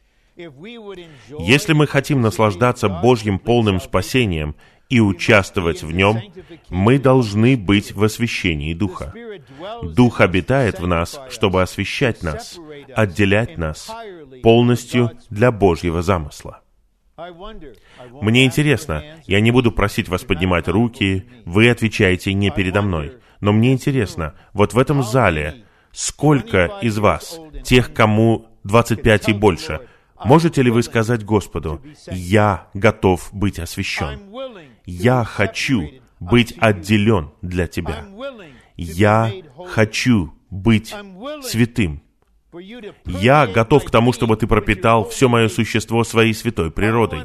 [1.40, 4.56] Если мы хотим наслаждаться Божьим полным спасением
[4.90, 6.22] и участвовать в нем,
[6.70, 9.14] мы должны быть в освящении Духа.
[9.84, 12.60] Дух обитает в нас, чтобы освещать нас,
[12.96, 13.92] отделять нас
[14.44, 16.62] полностью для Божьего замысла.
[18.22, 23.52] Мне интересно, я не буду просить вас поднимать руки, вы отвечаете не передо мной, но
[23.52, 29.80] мне интересно, вот в этом зале, сколько из вас, тех, кому 25 и больше,
[30.24, 34.20] можете ли вы сказать Господу, «Я готов быть освящен.
[34.86, 35.90] Я хочу
[36.20, 38.06] быть отделен для Тебя.
[38.76, 39.34] Я
[39.66, 40.94] хочу быть
[41.42, 42.04] святым.
[43.06, 47.20] Я готов к тому, чтобы ты пропитал все мое существо своей святой природой.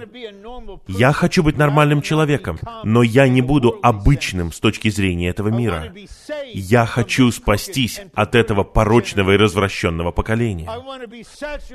[0.88, 5.92] Я хочу быть нормальным человеком, но я не буду обычным с точки зрения этого мира.
[6.52, 10.70] Я хочу спастись от этого порочного и развращенного поколения.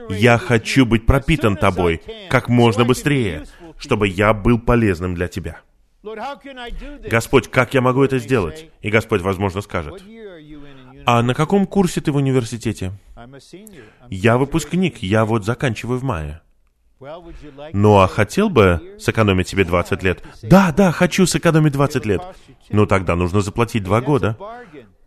[0.09, 3.45] Я хочу быть пропитан тобой как можно быстрее,
[3.77, 5.61] чтобы я был полезным для тебя.
[7.09, 8.69] Господь, как я могу это сделать?
[8.81, 10.01] И Господь, возможно, скажет,
[11.05, 12.93] а на каком курсе ты в университете?
[14.09, 16.41] Я выпускник, я вот заканчиваю в мае.
[17.73, 20.23] Ну а хотел бы сэкономить себе 20 лет?
[20.43, 22.21] Да, да, хочу сэкономить 20 лет.
[22.69, 24.37] Ну тогда нужно заплатить 2 года.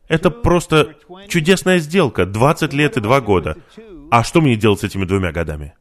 [0.08, 0.94] Это просто
[1.28, 2.26] чудесная сделка.
[2.26, 3.56] 20 лет и 2 года.
[4.10, 5.74] А что мне делать с этими двумя годами?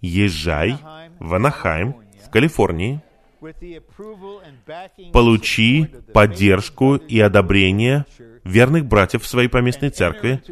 [0.00, 0.78] Езжай
[1.18, 3.02] в Анахайм, в Калифорнии,
[5.12, 8.04] получи поддержку и одобрение
[8.44, 10.42] верных братьев в своей поместной церкви,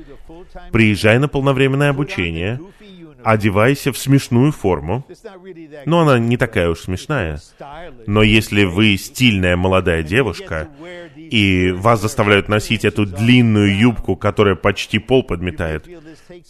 [0.73, 2.61] приезжай на полновременное обучение,
[3.23, 5.07] одевайся в смешную форму,
[5.87, 7.41] но она не такая уж смешная.
[8.07, 10.69] Но если вы стильная молодая девушка,
[11.17, 15.89] и вас заставляют носить эту длинную юбку, которая почти пол подметает,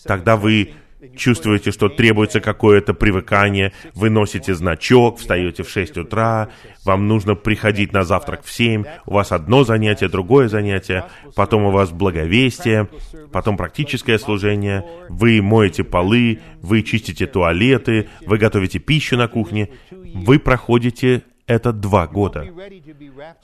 [0.04, 0.74] тогда вы
[1.16, 6.50] чувствуете, что требуется какое-то привыкание, вы носите значок, встаете в 6 утра,
[6.84, 11.70] вам нужно приходить на завтрак в 7, у вас одно занятие, другое занятие, потом у
[11.70, 12.88] вас благовестие,
[13.32, 20.38] потом практическое служение, вы моете полы, вы чистите туалеты, вы готовите пищу на кухне, вы
[20.38, 22.46] проходите это два года.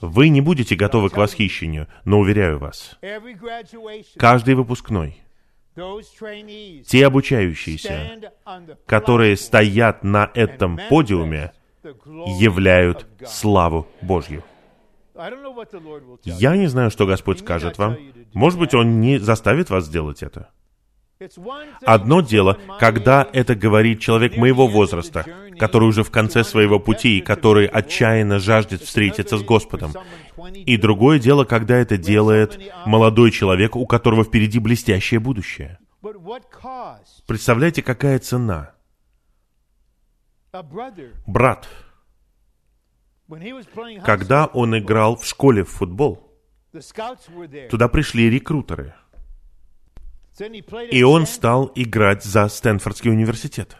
[0.01, 2.97] Вы не будете готовы к восхищению, но уверяю вас,
[4.17, 5.21] каждый выпускной–
[5.75, 8.31] те обучающиеся,
[8.85, 11.53] которые стоят на этом подиуме,
[11.83, 14.43] являют славу Божью.
[16.23, 17.97] Я не знаю, что Господь скажет вам.
[18.33, 20.49] Может быть, Он не заставит вас сделать это.
[21.85, 25.25] Одно дело, когда это говорит человек моего возраста,
[25.59, 29.93] который уже в конце своего пути и который отчаянно жаждет встретиться с Господом.
[30.53, 35.79] И другое дело, когда это делает молодой человек, у которого впереди блестящее будущее.
[37.27, 38.73] Представляете, какая цена?
[41.27, 41.69] Брат,
[44.03, 46.35] когда он играл в школе в футбол,
[47.69, 48.95] туда пришли рекрутеры–
[50.91, 53.77] и он стал играть за Стэнфордский университет.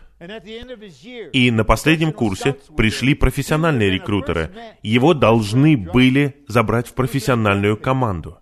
[1.33, 4.51] И на последнем курсе пришли профессиональные рекрутеры.
[4.83, 8.37] Его должны были забрать в профессиональную команду.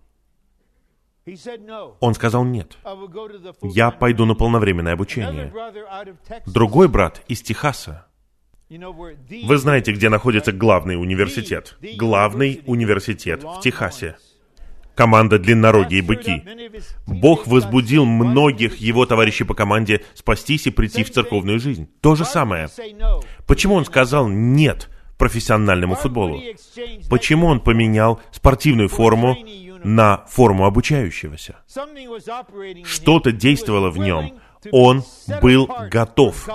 [1.99, 2.77] Он сказал нет.
[3.61, 5.53] Я пойду на полновременное обучение.
[6.45, 8.07] Другой брат из Техаса.
[8.69, 11.77] Вы знаете, где находится главный университет?
[11.97, 14.17] Главный университет в Техасе
[14.99, 16.43] команда «Длиннорогие быки».
[17.07, 21.87] Бог возбудил многих его товарищей по команде спастись и прийти в церковную жизнь.
[22.01, 22.67] То же самое.
[23.47, 26.41] Почему он сказал «нет» профессиональному футболу?
[27.09, 29.37] Почему он поменял спортивную форму
[29.85, 31.55] на форму обучающегося?
[32.83, 34.33] Что-то действовало в нем.
[34.73, 35.05] Он
[35.41, 36.45] был готов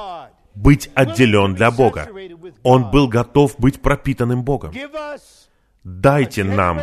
[0.54, 2.10] быть отделен для Бога.
[2.62, 4.74] Он был готов быть пропитанным Богом
[5.84, 6.80] дайте нам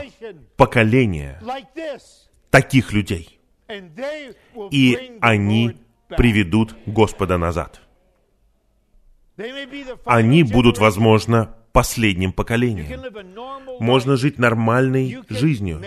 [0.56, 1.42] поколение
[2.50, 3.40] таких людей,
[4.72, 5.78] и они
[6.10, 7.82] приведут Господа назад.
[10.06, 13.02] Они будут, возможно, последним поколением.
[13.80, 15.82] Можно жить нормальной жизнью.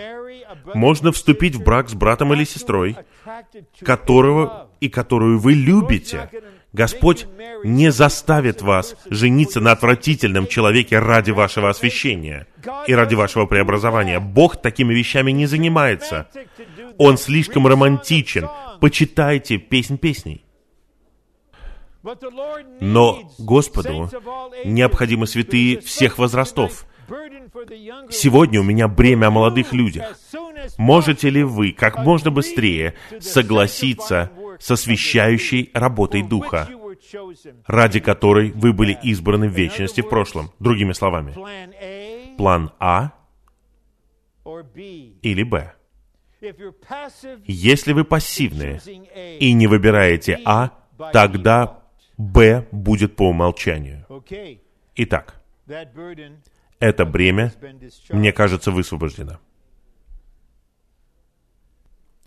[0.73, 2.97] Можно вступить в брак с братом или сестрой,
[3.79, 6.29] которого и которую вы любите.
[6.75, 7.25] Господь
[7.63, 12.47] не заставит вас жениться на отвратительном человеке ради вашего освящения
[12.85, 14.19] и ради вашего преобразования.
[14.19, 16.27] Бог такими вещами не занимается.
[16.97, 18.49] Он слишком романтичен.
[18.81, 20.43] Почитайте песнь песней.
[22.81, 24.09] Но Господу
[24.65, 26.85] необходимы святые всех возрастов,
[28.09, 30.17] Сегодня у меня бремя о молодых людях.
[30.77, 36.69] Можете ли вы как можно быстрее согласиться с освящающей работой Духа,
[37.65, 40.51] ради которой вы были избраны в вечности в прошлом?
[40.59, 41.33] Другими словами,
[42.37, 43.11] план А
[45.21, 45.73] или Б.
[47.45, 48.79] Если вы пассивные
[49.39, 50.71] и не выбираете А,
[51.11, 51.81] тогда
[52.17, 54.05] Б будет по умолчанию.
[54.95, 55.41] Итак,
[56.79, 57.53] это бремя,
[58.09, 59.39] мне кажется, высвобождено.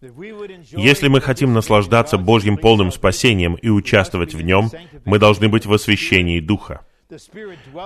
[0.01, 4.70] Если мы хотим наслаждаться Божьим полным спасением и участвовать в нем,
[5.05, 6.82] мы должны быть в освящении Духа.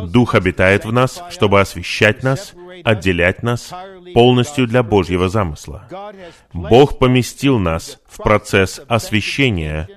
[0.01, 2.55] Дух обитает в нас, чтобы освещать нас,
[2.85, 3.73] отделять нас
[4.15, 5.89] полностью для Божьего замысла.
[6.53, 9.89] Бог поместил нас в процесс освящения,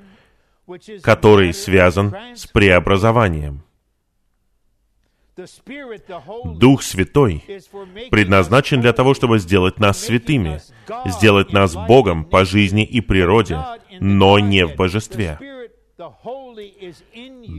[1.02, 3.65] который связан с преобразованием.
[6.56, 7.44] Дух Святой
[8.10, 10.62] предназначен для того, чтобы сделать нас святыми,
[11.06, 13.60] сделать нас Богом по жизни и природе,
[14.00, 15.38] но не в божестве.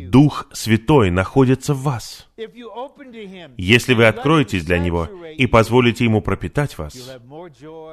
[0.09, 2.29] Дух Святой находится в вас.
[3.57, 5.07] Если вы откроетесь для Него
[5.37, 7.19] и позволите Ему пропитать вас,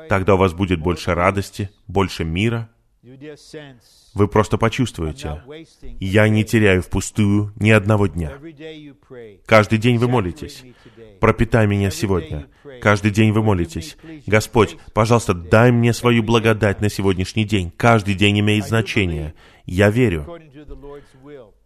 [0.09, 2.69] тогда у вас будет больше радости, больше мира.
[4.13, 5.43] Вы просто почувствуете,
[5.99, 8.31] я не теряю впустую ни одного дня.
[9.45, 10.63] Каждый день вы молитесь.
[11.19, 12.47] Пропитай меня сегодня.
[12.81, 13.97] Каждый день вы молитесь.
[14.25, 17.73] Господь, пожалуйста, дай мне свою благодать на сегодняшний день.
[17.75, 19.33] Каждый день имеет значение.
[19.65, 20.25] Я верю.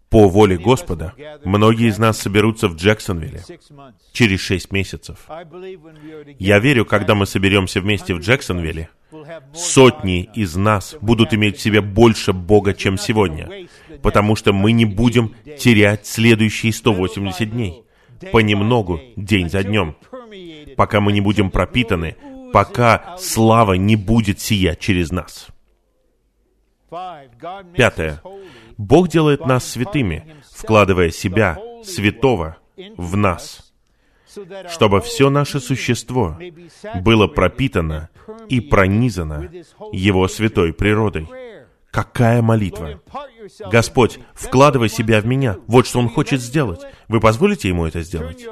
[0.09, 1.13] По воле Господа,
[1.43, 3.43] многие из нас соберутся в Джексонвилле
[4.13, 5.27] через шесть месяцев.
[6.39, 8.89] Я верю, когда мы соберемся вместе в Джексонвилле,
[9.53, 13.67] сотни из нас будут иметь в себе больше Бога, чем сегодня,
[14.01, 17.83] потому что мы не будем терять следующие 180 дней,
[18.31, 19.95] понемногу, день за днем,
[20.75, 22.15] пока мы не будем пропитаны,
[22.53, 25.47] пока слава не будет сиять через нас.
[27.75, 28.21] Пятое.
[28.77, 32.57] Бог делает нас святыми, вкладывая себя, святого,
[32.95, 33.66] в нас,
[34.69, 36.37] чтобы все наше существо
[37.01, 38.09] было пропитано
[38.49, 39.49] и пронизано
[39.91, 41.27] Его святой природой.
[41.91, 43.01] Какая молитва!
[43.71, 45.55] Господь, вкладывай себя в меня.
[45.67, 46.81] Вот что Он хочет сделать.
[47.07, 48.45] Вы позволите Ему это сделать?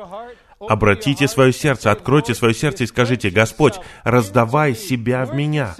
[0.60, 5.76] Обратите свое сердце, откройте свое сердце и скажите, Господь, раздавай себя в меня.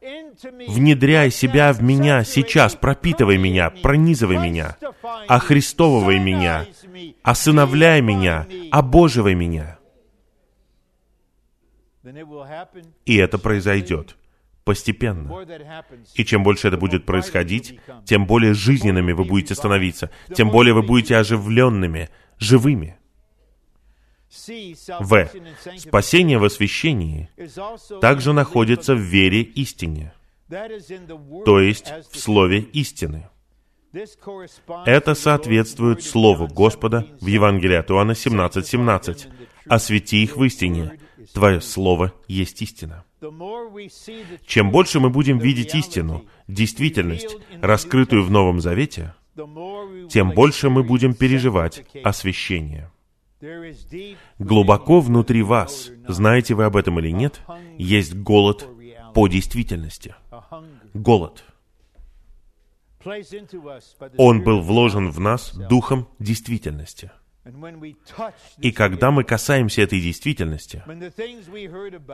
[0.00, 4.76] Внедряй себя в меня сейчас, пропитывай меня, пронизывай меня,
[5.28, 6.66] охристовывай меня,
[7.22, 9.78] осыновляй меня, обоживай меня.
[13.04, 14.16] И это произойдет
[14.64, 15.44] постепенно.
[16.14, 20.82] И чем больше это будет происходить, тем более жизненными вы будете становиться, тем более вы
[20.82, 22.99] будете оживленными, живыми.
[24.30, 25.28] В.
[25.76, 27.28] Спасение в освящении
[28.00, 30.12] также находится в вере истине,
[31.44, 33.28] то есть в слове истины.
[34.86, 38.62] Это соответствует Слову Господа в Евангелии от Иоанна 17.17.
[38.62, 39.28] 17.
[39.66, 41.00] «Освети их в истине,
[41.34, 43.04] Твое Слово есть истина».
[44.46, 49.14] Чем больше мы будем видеть истину, действительность, раскрытую в Новом Завете,
[50.08, 52.90] тем больше мы будем переживать освящение.
[54.38, 57.40] Глубоко внутри вас, знаете вы об этом или нет,
[57.78, 58.68] есть голод
[59.14, 60.14] по действительности.
[60.92, 61.44] Голод.
[64.18, 67.10] Он был вложен в нас духом действительности.
[68.58, 70.82] И когда мы касаемся этой действительности,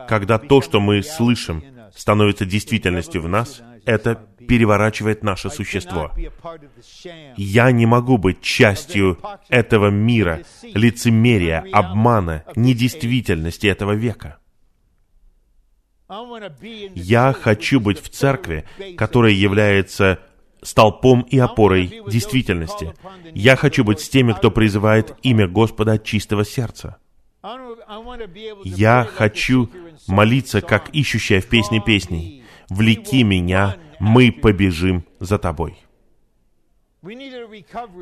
[0.07, 1.61] когда то, что мы слышим,
[1.93, 4.15] становится действительностью в нас, это
[4.47, 6.11] переворачивает наше существо.
[7.37, 9.17] Я не могу быть частью
[9.49, 14.37] этого мира, лицемерия, обмана, недействительности этого века.
[16.95, 18.65] Я хочу быть в церкви,
[18.97, 20.19] которая является
[20.61, 22.93] столпом и опорой действительности.
[23.33, 26.97] Я хочу быть с теми, кто призывает имя Господа от чистого сердца.
[28.65, 29.69] Я хочу
[30.07, 32.36] молиться, как ищущая в песне песней.
[32.69, 35.77] «Влеки меня, мы побежим за тобой».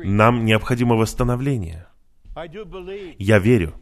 [0.04, 1.86] Нам необходимо восстановление.
[3.18, 3.74] Я верю.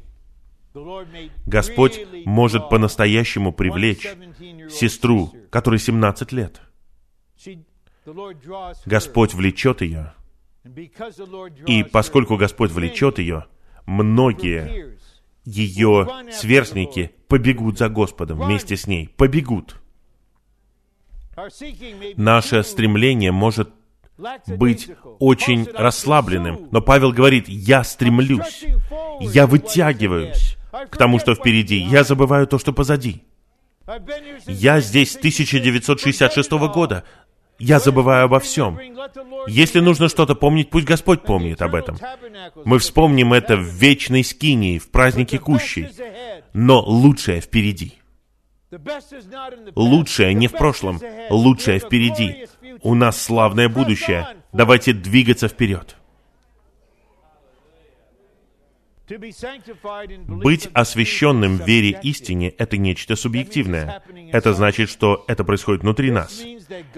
[1.47, 4.09] Господь может по-настоящему привлечь
[4.70, 6.61] сестру, которой 17 лет.
[8.85, 10.15] Господь влечет ее.
[11.66, 13.47] И поскольку Господь влечет ее,
[13.86, 14.98] многие
[15.44, 19.81] ее сверстники побегут за Господом вместе с ней, побегут.
[22.16, 23.70] Наше стремление может
[24.47, 28.65] быть очень расслабленным, но Павел говорит, я стремлюсь,
[29.20, 30.56] я вытягиваюсь
[30.90, 31.77] к тому, что впереди.
[31.77, 33.24] Я забываю то, что позади.
[34.47, 37.05] Я здесь с 1966 года.
[37.59, 38.78] Я забываю обо всем.
[39.47, 41.97] Если нужно что-то помнить, пусть Господь помнит об этом.
[42.65, 45.89] Мы вспомним это в вечной скинии, в празднике Кущей.
[46.52, 47.94] Но лучшее впереди.
[49.74, 52.46] Лучшее не в прошлом, лучшее впереди.
[52.82, 54.26] У нас славное будущее.
[54.52, 55.96] Давайте двигаться вперед.
[60.28, 64.02] Быть освященным в вере истине— это нечто субъективное.
[64.32, 66.42] Это значит, что это происходит внутри нас.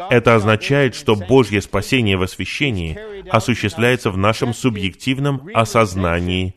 [0.09, 6.55] Это означает, что Божье спасение в освящении осуществляется в нашем субъективном осознании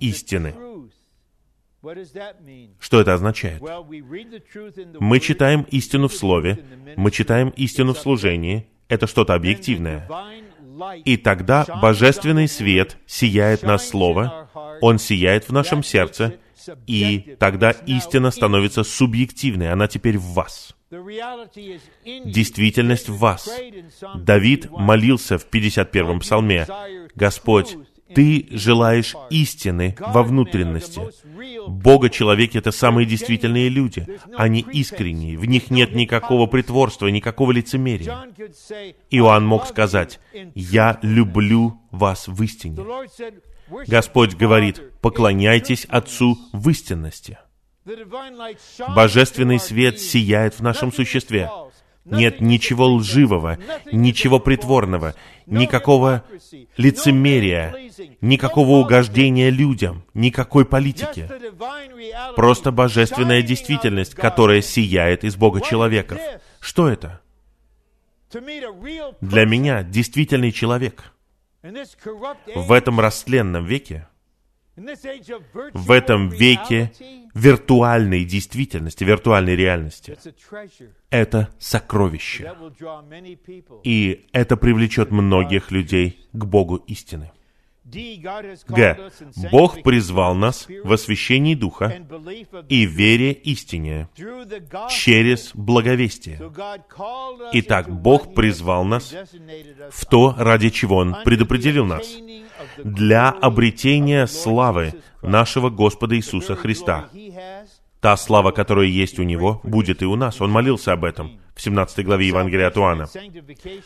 [0.00, 0.54] истины.
[2.80, 3.62] Что это означает?
[5.00, 6.64] Мы читаем истину в Слове,
[6.96, 10.08] мы читаем истину в служении, это что-то объективное.
[11.04, 14.50] И тогда божественный свет сияет на Слово,
[14.80, 16.34] он сияет в нашем сердце,
[16.86, 20.74] и тогда истина становится субъективной, она теперь в вас.
[22.24, 23.48] Действительность в вас.
[24.14, 26.66] Давид молился в 51-м псалме,
[27.14, 27.76] «Господь,
[28.14, 31.00] ты желаешь истины во внутренности.
[31.68, 34.06] Бога человеки— это самые действительные люди.
[34.36, 38.26] Они искренние, в них нет никакого притворства, никакого лицемерия.
[39.10, 40.20] Иоанн мог сказать,
[40.54, 42.78] «Я люблю вас в истине».
[43.88, 47.38] Господь говорит, поклоняйтесь Отцу в истинности.
[48.94, 51.50] Божественный свет сияет в нашем существе.
[52.04, 53.58] Нет ничего лживого,
[53.90, 55.14] ничего притворного,
[55.46, 56.24] никакого
[56.76, 57.85] лицемерия,
[58.20, 61.30] никакого угождения людям, никакой политики.
[62.34, 66.18] Просто божественная действительность, которая сияет из Бога человеков.
[66.60, 67.20] Что это?
[69.20, 71.12] Для меня действительный человек
[72.54, 74.08] в этом растленном веке,
[74.76, 76.92] в этом веке
[77.34, 80.18] виртуальной действительности, виртуальной реальности.
[81.10, 82.52] Это сокровище.
[83.84, 87.32] И это привлечет многих людей к Богу истины.
[87.88, 89.10] Г.
[89.52, 92.02] Бог призвал нас в освящении Духа
[92.68, 94.08] и вере истине
[94.90, 96.40] через благовестие.
[97.52, 99.14] Итак, Бог призвал нас
[99.90, 102.12] в то, ради чего Он предопределил нас,
[102.82, 107.08] для обретения славы нашего Господа Иисуса Христа.
[108.00, 110.40] Та слава, которая есть у Него, будет и у нас.
[110.40, 113.08] Он молился об этом в 17 главе Евангелия от Иоанна.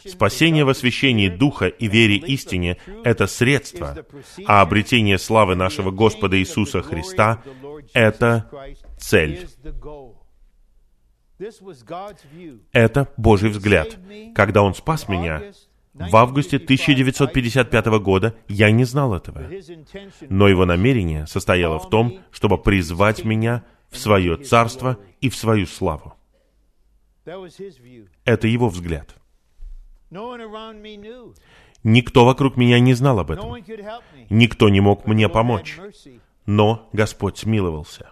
[0.05, 3.97] Спасение в освящении Духа и вере истине— это средство,
[4.47, 7.43] а обретение славы нашего Господа Иисуса Христа—
[7.95, 8.51] это
[8.99, 9.49] цель.
[12.73, 13.99] Это Божий взгляд.
[14.35, 15.43] Когда Он спас меня,
[15.95, 19.43] в августе 1955 года я не знал этого.
[20.29, 25.67] Но его намерение состояло в том, чтобы призвать меня в свое царство и в свою
[25.67, 26.15] славу.
[28.25, 29.15] Это его взгляд.
[31.83, 33.57] Никто вокруг меня не знал об этом.
[34.29, 35.79] Никто не мог мне помочь.
[36.47, 38.11] Но Господь смиловался.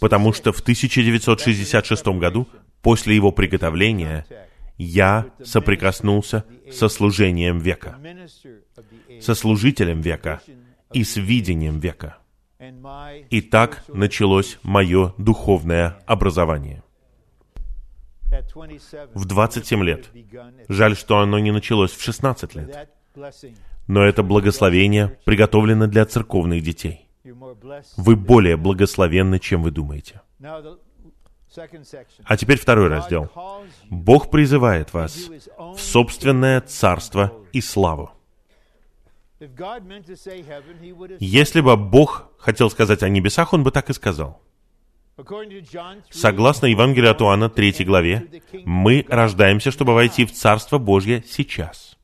[0.00, 2.48] Потому что в 1966 году,
[2.82, 4.26] после его приготовления,
[4.78, 7.98] я соприкоснулся со служением века,
[9.20, 10.40] со служителем века
[10.92, 12.18] и с видением века.
[13.30, 16.82] И так началось мое духовное образование
[19.14, 20.10] в 27 лет.
[20.68, 22.88] Жаль, что оно не началось в 16 лет.
[23.86, 27.08] Но это благословение приготовлено для церковных детей.
[27.96, 30.20] Вы более благословенны, чем вы думаете.
[32.24, 33.30] А теперь второй раздел.
[33.90, 38.10] Бог призывает вас в собственное царство и славу.
[41.18, 44.40] Если бы Бог хотел сказать о небесах, Он бы так и сказал.
[46.10, 48.28] Согласно Евангелию от Иоанна, 3 главе,
[48.64, 51.98] мы рождаемся, чтобы войти в Царство Божье сейчас.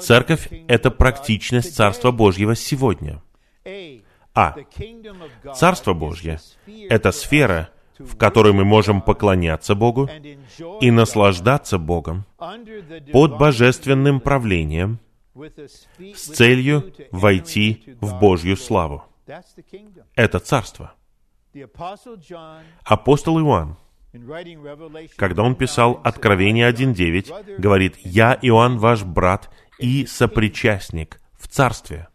[0.00, 3.22] Церковь— это практичность Царства Божьего сегодня.
[4.34, 4.56] А.
[5.54, 6.40] Царство Божье—
[6.88, 10.08] это сфера, в которой мы можем поклоняться Богу
[10.80, 12.24] и наслаждаться Богом
[13.12, 14.98] под божественным правлением
[15.34, 19.04] с целью войти в Божью славу.
[20.14, 20.94] Это царство.
[22.84, 23.76] Апостол Иоанн,
[25.16, 32.08] когда он писал Откровение 1.9, говорит, «Я, Иоанн, ваш брат и сопричастник в царстве,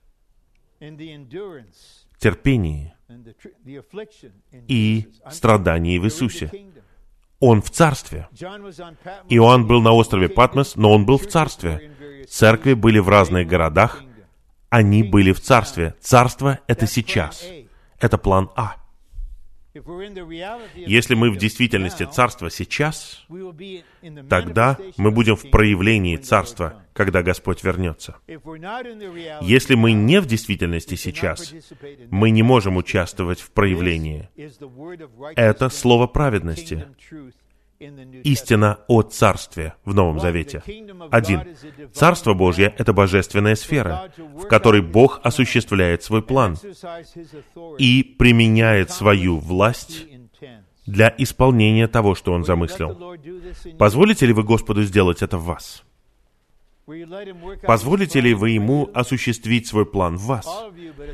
[2.19, 2.93] терпении
[4.67, 6.51] и страдании в Иисусе».
[7.41, 8.27] Он в царстве.
[9.29, 11.93] Иоанн был на острове Патмос, но он был в царстве.
[12.29, 14.03] Церкви были в разных городах,
[14.69, 15.95] они были в царстве.
[15.99, 17.43] Царство— это сейчас.
[17.99, 18.75] Это план А.
[19.73, 23.25] Если мы в действительности Царства сейчас,
[24.29, 28.15] тогда мы будем в проявлении Царства, когда Господь вернется.
[29.41, 31.53] Если мы не в действительности сейчас,
[32.09, 34.29] мы не можем участвовать в проявлении.
[35.35, 36.85] Это слово праведности,
[37.79, 40.61] истина о Царстве в Новом Завете.
[41.11, 41.43] Один.
[41.93, 46.57] Царство Божье— это божественная сфера, в которой Бог осуществляет свой план
[47.77, 50.05] и применяет свою власть
[50.85, 53.15] для исполнения того, что Он замыслил.
[53.77, 55.83] Позволите ли вы Господу сделать это в вас?
[57.63, 60.47] Позволите ли вы Ему осуществить свой план в вас?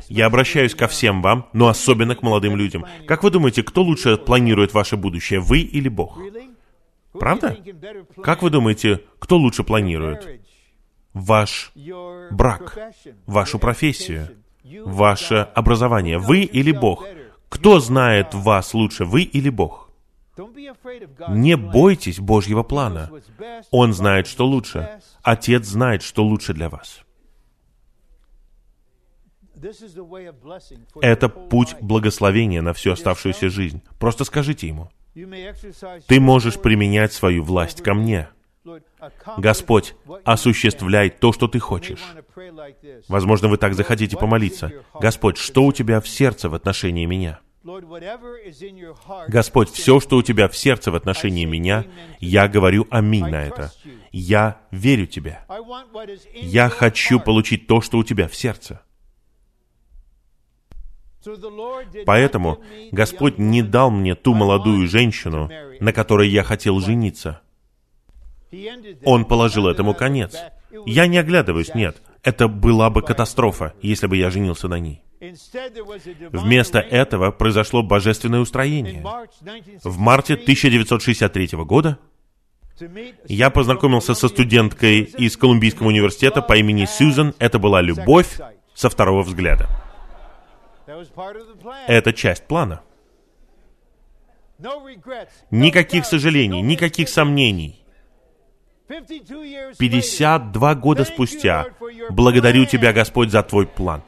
[0.08, 2.86] Я обращаюсь ко всем вам, но особенно к молодым людям.
[3.06, 6.18] Как вы думаете, кто лучше планирует ваше будущее, вы или Бог?
[7.18, 7.56] Правда?
[8.22, 10.40] Как вы думаете, кто лучше планирует?
[11.12, 11.72] Ваш
[12.30, 12.78] брак,
[13.26, 14.28] вашу профессию,
[14.84, 16.18] ваше образование.
[16.18, 17.06] Вы или Бог?
[17.48, 19.90] Кто знает вас лучше, вы или Бог?
[21.28, 23.10] Не бойтесь Божьего плана.
[23.70, 25.00] Он знает, что лучше.
[25.22, 27.02] Отец знает, что лучше для вас.
[31.00, 33.82] Это путь благословения на всю оставшуюся жизнь.
[33.98, 34.90] Просто скажите ему.
[36.06, 38.28] Ты можешь применять свою власть ко мне.
[39.38, 39.94] Господь,
[40.24, 42.02] осуществляй то, что ты хочешь.
[43.08, 44.72] Возможно, вы так захотите помолиться.
[44.94, 47.40] Господь, что у тебя в сердце в отношении меня?
[49.28, 51.84] Господь, все, что у тебя в сердце в отношении меня,
[52.20, 53.72] я говорю аминь на это.
[54.12, 55.40] Я верю тебе.
[56.34, 58.82] Я хочу получить то, что у тебя в сердце.
[62.04, 62.60] Поэтому
[62.92, 65.50] Господь не дал мне ту молодую женщину,
[65.80, 67.40] на которой я хотел жениться.
[69.04, 70.36] Он положил этому конец.
[70.84, 72.02] Я не оглядываюсь, нет.
[72.22, 75.02] Это была бы катастрофа, если бы я женился на ней.
[76.32, 79.02] Вместо этого произошло божественное устроение.
[79.82, 81.98] В марте 1963 года
[83.26, 87.34] я познакомился со студенткой из Колумбийского университета по имени Сьюзен.
[87.38, 88.38] Это была любовь
[88.74, 89.85] со второго взгляда.
[91.86, 92.82] Это часть плана.
[95.50, 97.82] Никаких сожалений, никаких сомнений.
[98.88, 101.66] 52 года спустя,
[102.10, 104.02] благодарю Тебя, Господь, за Твой план.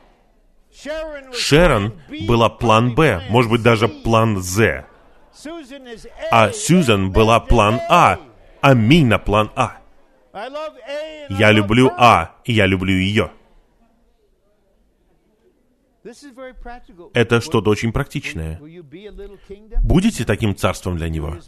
[1.33, 1.93] Шерон
[2.27, 4.85] была план Б, может быть, даже план З.
[6.31, 8.19] А Сьюзан была план А.
[8.61, 9.79] Аминь на план А.
[11.29, 13.31] Я люблю А, и я люблю ее.
[17.15, 18.61] Это что-то очень практичное.
[19.83, 21.39] Будете таким царством для Него?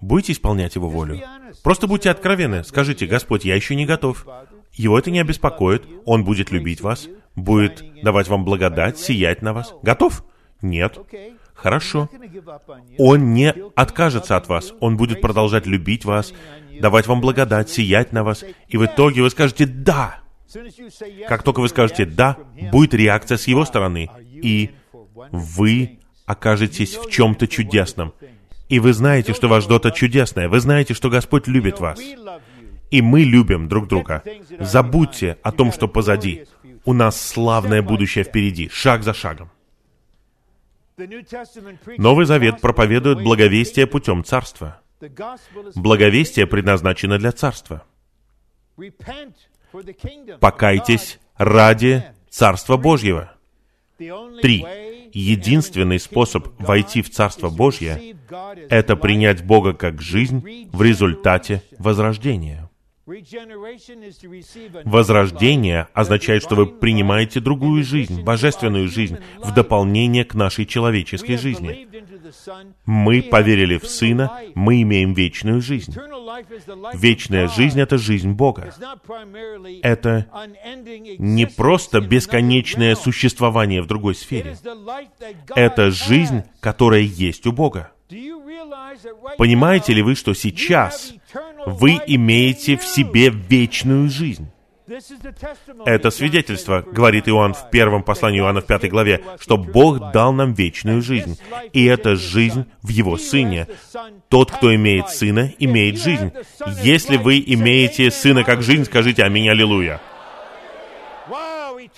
[0.00, 1.20] Будете исполнять Его волю?
[1.62, 2.64] Просто будьте откровенны.
[2.64, 4.26] Скажите, Господь, я еще не готов.
[4.72, 5.84] Его это не обеспокоит.
[6.04, 9.74] Он будет любить вас, будет давать вам благодать, сиять на вас.
[9.82, 10.24] Готов?
[10.62, 10.98] Нет.
[11.54, 12.08] Хорошо.
[12.98, 14.72] Он не откажется от вас.
[14.80, 16.32] Он будет продолжать любить вас,
[16.80, 18.44] давать вам благодать, сиять на вас.
[18.68, 20.19] И в итоге вы скажете «Да».
[21.28, 22.36] Как только вы скажете «да»,
[22.72, 24.70] будет реакция с его стороны, и
[25.30, 28.12] вы окажетесь в чем-то чудесном.
[28.68, 30.48] И вы знаете, что вас что-то чудесное.
[30.48, 32.00] Вы знаете, что Господь любит вас.
[32.90, 34.22] И мы любим друг друга.
[34.58, 36.44] Забудьте о том, что позади.
[36.84, 39.50] У нас славное будущее впереди, шаг за шагом.
[41.98, 44.80] Новый Завет проповедует благовестие путем царства.
[45.74, 47.84] Благовестие предназначено для царства.
[50.40, 53.32] Покайтесь ради Царства Божьего.
[53.98, 54.64] Три.
[55.12, 58.16] Единственный способ войти в Царство Божье—
[58.70, 62.69] это принять Бога как жизнь в результате возрождения.
[64.84, 71.88] Возрождение означает, что вы принимаете другую жизнь, божественную жизнь, в дополнение к нашей человеческой жизни.
[72.86, 75.94] Мы поверили в Сына, мы имеем вечную жизнь.
[76.94, 78.72] Вечная жизнь— это жизнь Бога.
[79.82, 80.26] Это
[81.18, 84.56] не просто бесконечное существование в другой сфере.
[85.54, 87.92] Это жизнь, которая есть у Бога.
[89.38, 91.12] Понимаете ли вы, что сейчас
[91.66, 94.50] вы имеете в себе вечную жизнь?
[95.86, 100.52] Это свидетельство, говорит Иоанн в первом послании Иоанна в пятой главе, что Бог дал нам
[100.52, 101.38] вечную жизнь.
[101.72, 103.68] И это жизнь в Его Сыне.
[104.28, 106.32] Тот, кто имеет Сына, имеет жизнь.
[106.82, 110.00] Если вы имеете Сына как жизнь, скажите «Аминь, Аллилуйя».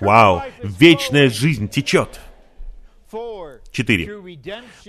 [0.01, 0.43] Вау!
[0.63, 2.21] Вечная жизнь течет.
[3.73, 4.15] Четыре.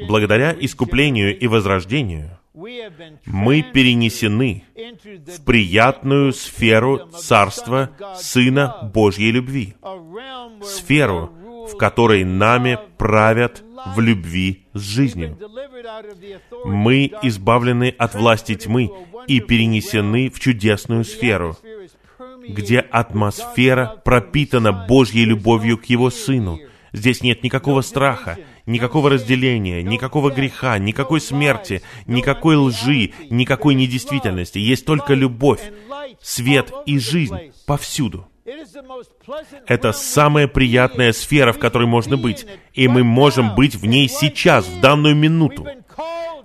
[0.07, 4.63] Благодаря искуплению и возрождению мы перенесены
[5.25, 9.75] в приятную сферу Царства Сына Божьей любви,
[10.61, 11.33] сферу,
[11.71, 13.63] в которой нами правят
[13.95, 15.37] в любви с жизнью.
[16.65, 18.91] Мы избавлены от власти тьмы
[19.27, 21.57] и перенесены в чудесную сферу,
[22.47, 26.59] где атмосфера пропитана Божьей любовью к Его Сыну.
[26.91, 34.59] Здесь нет никакого страха, никакого разделения, никакого греха, никакой смерти, никакой лжи, никакой недействительности.
[34.59, 35.61] Есть только любовь,
[36.21, 38.27] свет и жизнь повсюду.
[39.67, 44.67] Это самая приятная сфера, в которой можно быть, и мы можем быть в ней сейчас,
[44.67, 45.65] в данную минуту.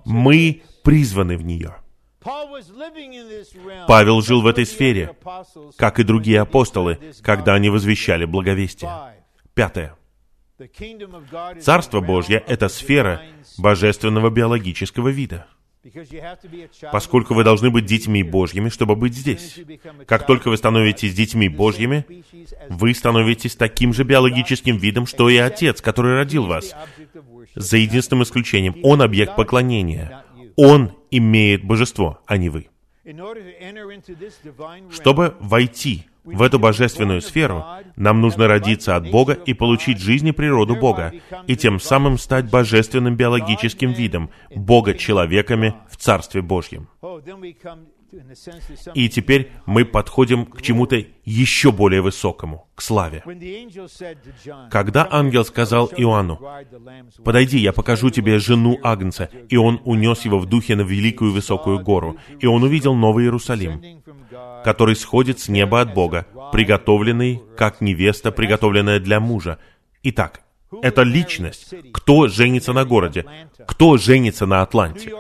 [0.05, 1.77] Мы призваны в нее.
[3.87, 5.17] Павел жил в этой сфере,
[5.77, 8.91] как и другие апостолы, когда они возвещали благовестие.
[9.55, 9.98] Пятое.
[11.61, 13.23] Царство Божье— это сфера
[13.59, 15.47] божественного биологического вида.
[16.91, 19.61] Поскольку вы должны быть детьми Божьими, чтобы быть здесь.
[20.07, 22.05] Как только вы становитесь детьми Божьими,
[22.69, 26.75] вы становитесь таким же биологическим видом, что и Отец, который родил вас.
[27.55, 30.25] За единственным исключением, Он объект поклонения.
[30.57, 32.69] Он имеет божество, а не вы.
[34.91, 37.65] Чтобы войти в эту божественную сферу,
[37.97, 41.13] нам нужно родиться от Бога и получить жизнь и природу Бога,
[41.47, 46.89] и тем самым стать божественным биологическим видом, Бога человеками в Царстве Божьем.
[48.95, 53.23] И теперь мы подходим к чему-то еще более высокому, к славе.
[54.71, 56.41] Когда ангел сказал Иоанну,
[57.23, 61.81] «Подойди, я покажу тебе жену Агнца», и он унес его в духе на великую высокую
[61.81, 64.03] гору, и он увидел Новый Иерусалим,
[64.65, 69.59] который сходит с неба от Бога, приготовленный, как невеста, приготовленная для мужа.
[70.03, 70.43] Итак,
[70.83, 71.75] это личность.
[71.93, 73.25] Кто женится на городе?
[73.67, 75.13] Кто женится на Атланте?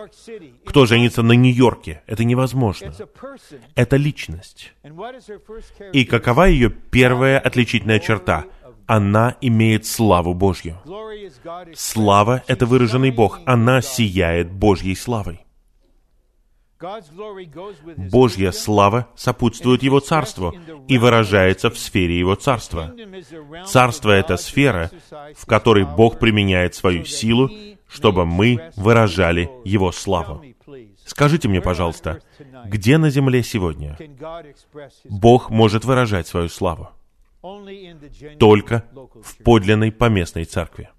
[0.64, 2.02] Кто женится на Нью-Йорке?
[2.06, 2.92] Это невозможно.
[3.74, 4.72] Это личность.
[5.92, 8.44] И какова ее первая отличительная черта?
[8.86, 10.78] Она имеет славу Божью.
[11.74, 13.40] Слава— это выраженный Бог.
[13.44, 15.40] Она сияет Божьей славой.
[18.10, 20.54] Божья слава сопутствует Его Царству
[20.86, 22.94] и выражается в сфере Его Царства.
[23.66, 24.90] Царство— это сфера,
[25.36, 27.50] в которой Бог применяет свою силу,
[27.88, 30.44] чтобы мы выражали Его славу.
[31.04, 32.20] Скажите мне, пожалуйста,
[32.66, 33.98] где на земле сегодня
[35.04, 36.90] Бог может выражать свою славу?
[38.38, 38.84] Только
[39.22, 40.90] в подлинной поместной церкви.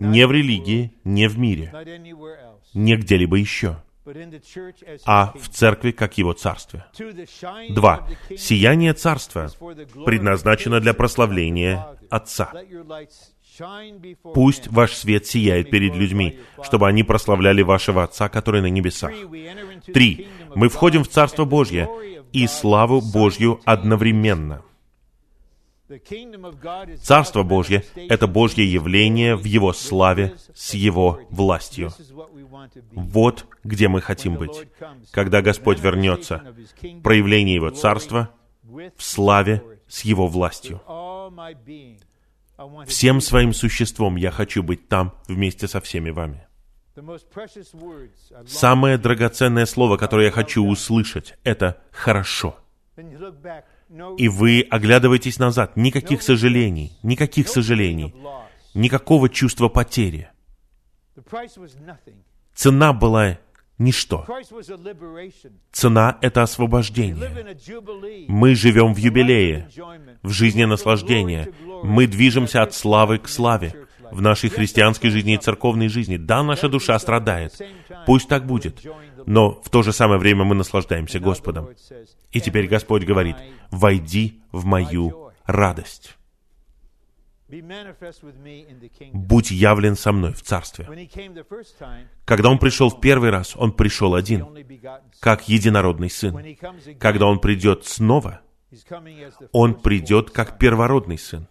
[0.00, 1.72] Не в религии, не в мире,
[2.74, 3.82] не где-либо еще,
[5.04, 6.84] а в церкви как его царстве.
[7.70, 8.06] Два.
[8.36, 9.50] Сияние царства
[10.04, 12.52] предназначено для прославления Отца.
[14.34, 19.12] Пусть ваш свет сияет перед людьми, чтобы они прославляли вашего Отца, который на небесах.
[19.92, 20.28] Три.
[20.54, 21.88] Мы входим в Царство Божье
[22.32, 24.62] и славу Божью одновременно.
[27.02, 31.90] Царство Божье— это Божье явление в Его славе с Его властью.
[32.92, 34.68] Вот где мы хотим быть.
[35.12, 36.54] Когда Господь вернется,
[37.02, 38.30] проявление Его Царства
[38.62, 40.82] в славе с Его властью.
[42.86, 46.46] Всем своим существом я хочу быть там вместе со всеми вами.
[48.46, 52.56] Самое драгоценное слово, которое я хочу услышать, это «хорошо»
[54.16, 58.14] и вы оглядываетесь назад, никаких сожалений, никаких сожалений,
[58.74, 60.28] никакого чувства потери.
[62.54, 63.38] Цена была
[63.78, 64.26] ничто.
[65.72, 68.26] Цена— это освобождение.
[68.28, 69.68] Мы живем в юбилее,
[70.22, 71.48] в жизни наслаждения.
[71.82, 73.74] Мы движемся от славы к славе
[74.10, 76.16] в нашей христианской жизни и церковной жизни.
[76.16, 77.60] Да, наша душа страдает.
[78.06, 78.84] Пусть так будет.
[79.28, 81.68] Но в то же самое время мы наслаждаемся Господом.
[82.32, 83.36] И теперь Господь говорит,
[83.70, 86.16] «Войди в мою радость».
[89.12, 90.88] Будь явлен со мной в Царстве.
[92.24, 94.46] Когда Он пришел в первый раз, Он пришел один,
[95.20, 96.56] как единородный Сын.
[96.98, 98.40] Когда Он придет снова,
[99.52, 101.48] Он придет как первородный Сын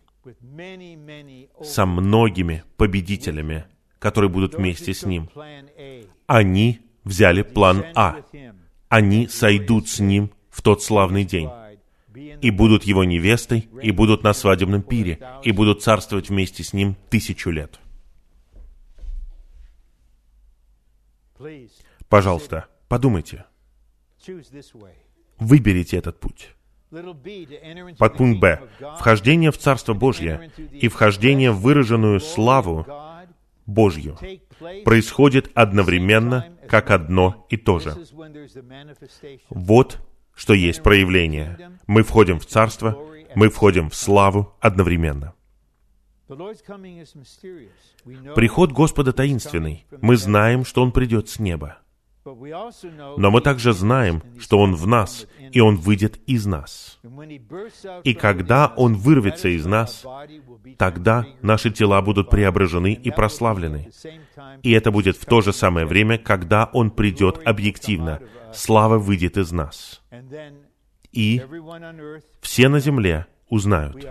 [1.62, 3.66] со многими победителями,
[4.00, 5.30] которые будут вместе с Ним.
[6.26, 8.18] Они взяли план А.
[8.90, 11.50] Они сойдут с Ним в тот славный день
[12.42, 16.96] и будут его невестой, и будут на свадебном пире, и будут царствовать вместе с ним
[17.10, 17.80] тысячу лет.
[22.10, 23.46] Пожалуйста, подумайте.
[25.38, 26.56] Выберите этот путь.
[27.98, 28.62] Подпункт Б.
[28.98, 32.86] Вхождение в Царство Божье и вхождение в выраженную славу
[33.68, 34.18] Божью
[34.86, 37.96] происходит одновременно, как одно и то же.
[39.50, 40.00] Вот
[40.34, 41.78] что есть проявление.
[41.86, 42.98] Мы входим в Царство,
[43.36, 45.34] мы входим в славу одновременно.
[48.36, 49.86] Приход Господа таинственный.
[50.02, 51.80] Мы знаем, что Он придет с неба.
[53.18, 57.00] Но мы также знаем, что Он в нас, и Он выйдет из нас.
[58.04, 60.06] И когда Он вырвется из нас,
[60.78, 63.90] тогда наши тела будут преображены и прославлены.
[64.64, 68.20] И это будет в то же самое время, когда Он придет объективно.
[68.54, 70.02] Слава выйдет из нас.
[71.12, 71.42] И
[72.42, 74.06] все на земле узнают,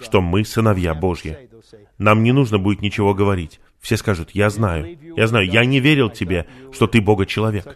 [0.00, 1.50] что мы сыновья Божьи.
[1.98, 3.60] Нам не нужно будет ничего говорить.
[3.82, 7.66] Все скажут, я знаю, я знаю, я не верил тебе, что ты Бога человек.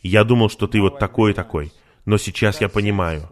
[0.00, 1.72] Я думал, что ты вот такой и такой.
[2.06, 3.28] Но сейчас я понимаю.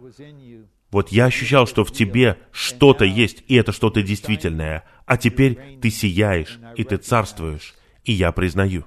[0.91, 4.83] Вот я ощущал, что в тебе что-то есть, и это что-то действительное.
[5.05, 7.73] А теперь ты сияешь, и ты царствуешь.
[8.03, 8.83] И я признаю.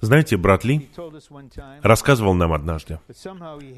[0.00, 0.88] Знаете, брат Ли
[1.82, 3.00] рассказывал нам однажды,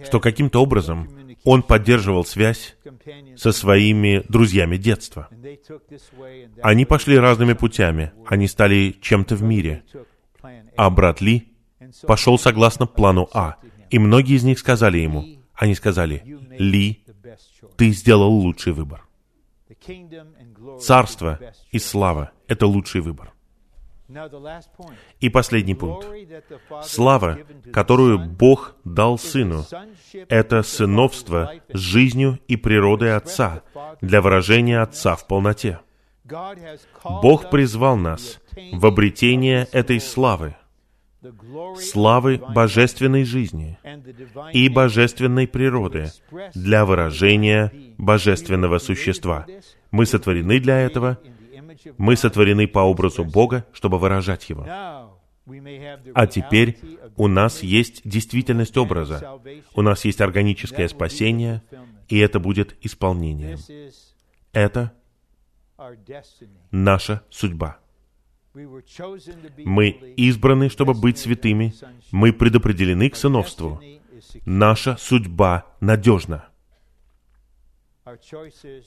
[0.05, 1.09] что каким-то образом
[1.45, 2.77] он поддерживал связь
[3.37, 5.29] со своими друзьями детства.
[6.63, 9.85] Они пошли разными путями, они стали чем-то в мире.
[10.77, 11.53] А брат Ли
[12.07, 13.57] пошел согласно плану А.
[13.91, 16.23] И многие из них сказали ему, они сказали,
[16.59, 17.05] Ли,
[17.77, 19.07] ты сделал лучший выбор.
[20.81, 21.39] Царство
[21.71, 23.33] и слава— это лучший выбор.
[25.21, 26.07] И последний пункт.
[26.85, 27.39] Слава,
[27.73, 29.65] которую Бог дал Сыну,
[30.29, 33.63] это сыновство с жизнью и природой Отца
[34.01, 35.81] для выражения Отца в полноте.
[37.05, 38.41] Бог призвал нас
[38.73, 40.57] в обретение этой славы,
[41.79, 43.79] славы божественной жизни
[44.53, 46.11] и божественной природы
[46.55, 49.47] для выражения божественного существа.
[49.91, 51.19] Мы сотворены для этого,
[51.99, 54.67] мы сотворены по образу Бога, чтобы выражать Его.
[56.15, 56.79] А теперь
[57.17, 59.41] у нас есть действительность образа,
[59.75, 61.63] у нас есть органическое спасение,
[62.09, 63.59] и это будет исполнением.
[64.53, 64.93] Это
[66.71, 67.79] наша судьба.
[68.55, 71.75] Мы избраны, чтобы быть святыми.
[72.11, 73.81] Мы предопределены к сыновству.
[74.45, 76.49] Наша судьба надежна.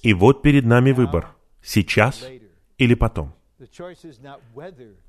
[0.04, 1.36] И вот перед нами выбор.
[1.62, 2.24] Сейчас
[2.78, 3.34] или потом.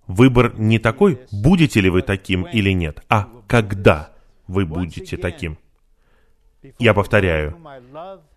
[0.07, 4.13] Выбор не такой, будете ли вы таким или нет, а когда
[4.47, 5.59] вы будете таким.
[6.79, 7.57] Я повторяю,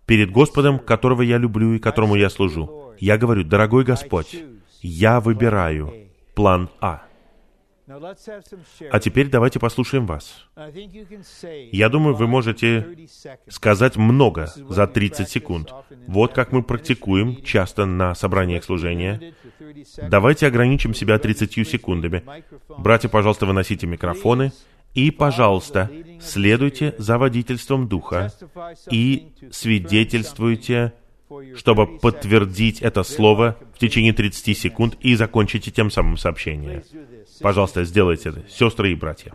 [0.05, 4.35] перед Господом, которого я люблю и которому я служу, я говорю, дорогой Господь,
[4.81, 5.93] я выбираю
[6.35, 7.03] план А.
[8.91, 10.47] А теперь давайте послушаем вас.
[11.71, 13.07] Я думаю, вы можете
[13.47, 15.73] сказать много за 30 секунд.
[16.07, 19.33] Вот как мы практикуем часто на собраниях служения.
[19.97, 22.23] Давайте ограничим себя 30 секундами.
[22.77, 24.51] Братья, пожалуйста, выносите микрофоны.
[24.93, 25.89] И, пожалуйста,
[26.19, 28.31] следуйте за водительством Духа
[28.89, 30.93] и свидетельствуйте
[31.55, 36.83] чтобы подтвердить это слово в течение 30 секунд и закончите тем самым сообщение.
[37.41, 39.33] Пожалуйста, сделайте это, сестры и братья.